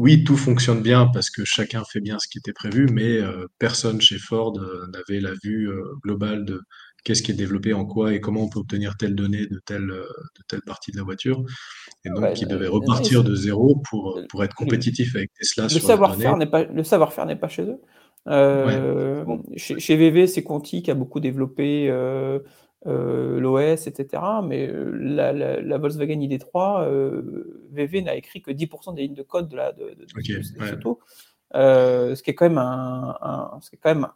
[0.00, 3.18] oui, tout fonctionne bien parce que chacun fait bien ce qui était prévu, mais
[3.58, 4.58] personne chez Ford
[4.92, 5.70] n'avait la vue
[6.02, 6.62] globale de
[7.04, 9.88] qu'est-ce qui est développé en quoi et comment on peut obtenir telle donnée de telle,
[9.88, 11.44] de telle partie de la voiture.
[12.04, 15.64] Et donc, ouais, il devait repartir de zéro pour, pour être compétitif avec Tesla.
[15.64, 17.80] Le savoir-faire n'est pas, le savoir-faire n'est pas chez eux.
[18.28, 19.24] Euh,
[19.56, 22.40] chez, chez, VV, c'est Conti qui a beaucoup développé euh, euh,
[22.86, 24.22] l'OS, etc.
[24.42, 29.14] Mais euh, la, la, la, Volkswagen ID3, euh, VV n'a écrit que 10% des lignes
[29.14, 30.94] de code de la de, de, okay, de, ouais.
[31.54, 34.06] Euh, ce qui est quand même un, un, quand même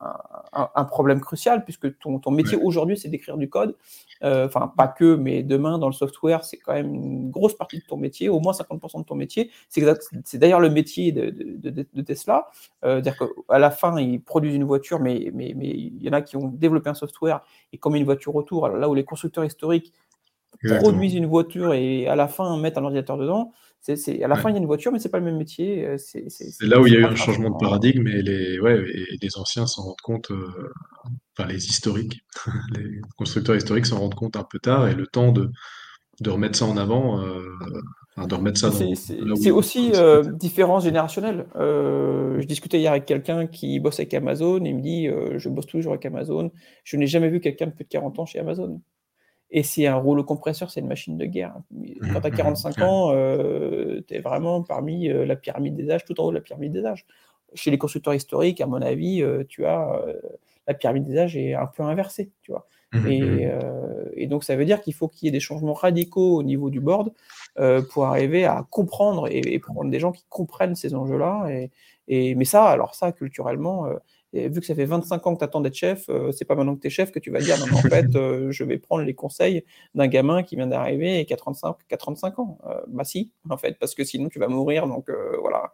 [0.53, 2.62] un, un, problème crucial, puisque ton, ton métier ouais.
[2.62, 3.76] aujourd'hui, c'est d'écrire du code.
[4.22, 7.78] Euh, enfin, pas que, mais demain, dans le software, c'est quand même une grosse partie
[7.78, 9.51] de ton métier, au moins 50% de ton métier.
[9.68, 12.51] C'est d'ailleurs le métier de, de, de, de Tesla.
[12.85, 16.12] Euh, dire qu'à la fin, ils produisent une voiture, mais, mais, mais il y en
[16.12, 17.41] a qui ont développé un software
[17.72, 18.66] et comme une voiture autour.
[18.66, 19.93] Alors là où les constructeurs historiques
[20.62, 20.91] Exactement.
[20.93, 23.53] produisent une voiture et à la fin mettent un ordinateur dedans,
[23.85, 24.41] c'est, à la ouais.
[24.41, 25.87] fin, il y a une voiture, mais c'est pas le même métier.
[25.87, 26.24] Euh, c'est,
[26.62, 29.37] là où il y a eu un changement de paradigme et les, ouais, et les
[29.37, 30.72] anciens s'en rendent compte, euh,
[31.37, 32.24] enfin les historiques,
[32.74, 35.51] les constructeurs historiques s'en rendent compte un peu tard et le temps de,
[36.22, 37.45] de remettre ça en avant, euh,
[38.16, 39.37] enfin, de remettre ça dans.
[39.37, 41.47] C'est aussi euh, différence générationnelle.
[41.55, 45.66] Je discutais hier avec quelqu'un qui bosse avec Amazon et il me dit Je bosse
[45.66, 46.51] toujours avec Amazon.
[46.85, 48.80] Je n'ai jamais vu quelqu'un de plus de 40 ans chez Amazon.
[49.57, 51.55] Et c'est un rouleau compresseur, c'est une machine de guerre.
[52.13, 56.05] Quand tu as 45 ans, euh, tu es vraiment parmi euh, la pyramide des âges,
[56.05, 57.07] tout en haut de la pyramide des âges.
[57.55, 60.03] Chez les constructeurs historiques, à mon avis, euh, tu as
[60.67, 62.67] la pyramide des âges est un peu inversée, tu vois.
[62.95, 63.61] Mmh, et, mmh.
[64.15, 66.69] et, donc ça veut dire qu'il faut qu'il y ait des changements radicaux au niveau
[66.69, 67.13] du board
[67.93, 71.47] pour arriver à comprendre et, et, prendre des gens qui comprennent ces enjeux-là.
[71.51, 71.71] Et,
[72.09, 73.87] et, mais ça, alors ça, culturellement,
[74.35, 76.57] et vu que ça fait 25 ans que tu attends d'être chef, euh, c'est pas
[76.57, 78.64] maintenant que tu es chef que tu vas dire non, mais en fait, euh, je
[78.64, 79.64] vais prendre les conseils
[79.95, 82.59] d'un gamin qui vient d'arriver et qui a 35, qui a 35 ans.
[82.66, 84.89] Euh, bah si, en fait, parce que sinon tu vas mourir.
[84.89, 85.72] Donc euh, voilà.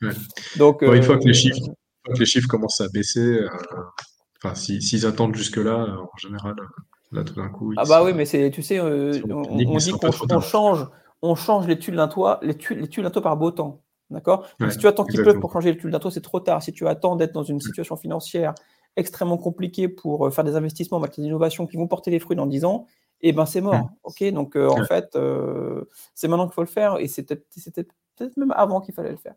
[0.00, 0.08] Ouais.
[0.56, 1.70] Donc, bon, une, fois que les chiffres,
[2.06, 3.40] que les chiffres commencent à baisser,
[4.42, 6.54] enfin, s'ils si, attendent jusque-là, en général,
[7.12, 7.74] là tout d'un coup.
[7.76, 10.86] Ah bah oui, mais c'est, tu sais, on, on, dit qu'on change,
[11.20, 13.82] on change les tuiles d'un toit, les tuiles, les tuiles d'un toit par beau temps.
[14.10, 14.46] D'accord?
[14.60, 16.62] Ouais, Si tu attends qu'il pleuve pour changer le d'un toit, c'est trop tard.
[16.62, 18.54] Si tu attends d'être dans une situation financière
[18.96, 22.36] extrêmement compliquée pour euh, faire des investissements en matière d'innovation qui vont porter les fruits
[22.36, 22.86] dans 10 ans,
[23.20, 23.90] et ben c'est mort.
[24.04, 25.18] Ok, donc en fait,
[26.14, 29.34] c'est maintenant qu'il faut le faire et c'était peut-être même avant qu'il fallait le faire.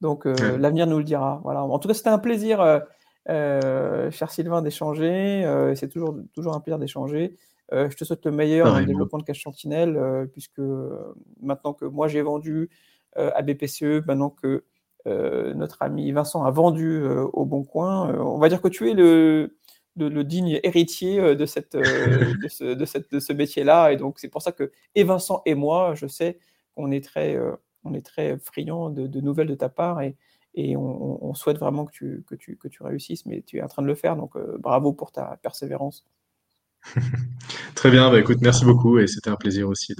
[0.00, 1.40] Donc l'avenir nous le dira.
[1.44, 1.62] Voilà.
[1.62, 2.80] En tout cas, c'était un plaisir,
[3.28, 5.74] cher Sylvain, d'échanger.
[5.76, 7.36] c'est toujours, toujours un plaisir d'échanger.
[7.72, 10.62] je te souhaite le meilleur dans le développement de Cache Sentinelle, puisque
[11.42, 12.70] maintenant que moi j'ai vendu
[13.16, 14.64] à BPCE, maintenant que
[15.06, 19.50] notre ami Vincent a vendu au Bon Coin, on va dire que tu es le,
[19.96, 23.92] digne héritier de, cette, de ce, de ce métier-là.
[23.92, 26.38] Et donc, c'est pour ça que, et Vincent et moi, je sais
[26.74, 27.38] qu'on est très,
[27.84, 30.16] on est très friands de, nouvelles de ta part et,
[30.54, 33.68] et on, souhaite vraiment que tu, que, tu, que tu réussisses, mais tu es en
[33.68, 34.16] train de le faire.
[34.16, 36.04] Donc, bravo pour ta persévérance.
[37.74, 38.10] très bien.
[38.10, 39.94] Bah, écoute, merci beaucoup et c'était un plaisir aussi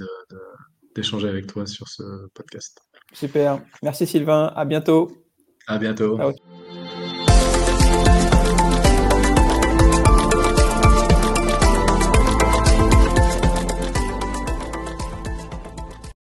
[0.95, 2.81] d'échanger avec toi sur ce podcast.
[3.15, 3.59] Super.
[3.81, 4.51] Merci Sylvain.
[4.55, 5.09] À bientôt.
[5.67, 6.19] À bientôt.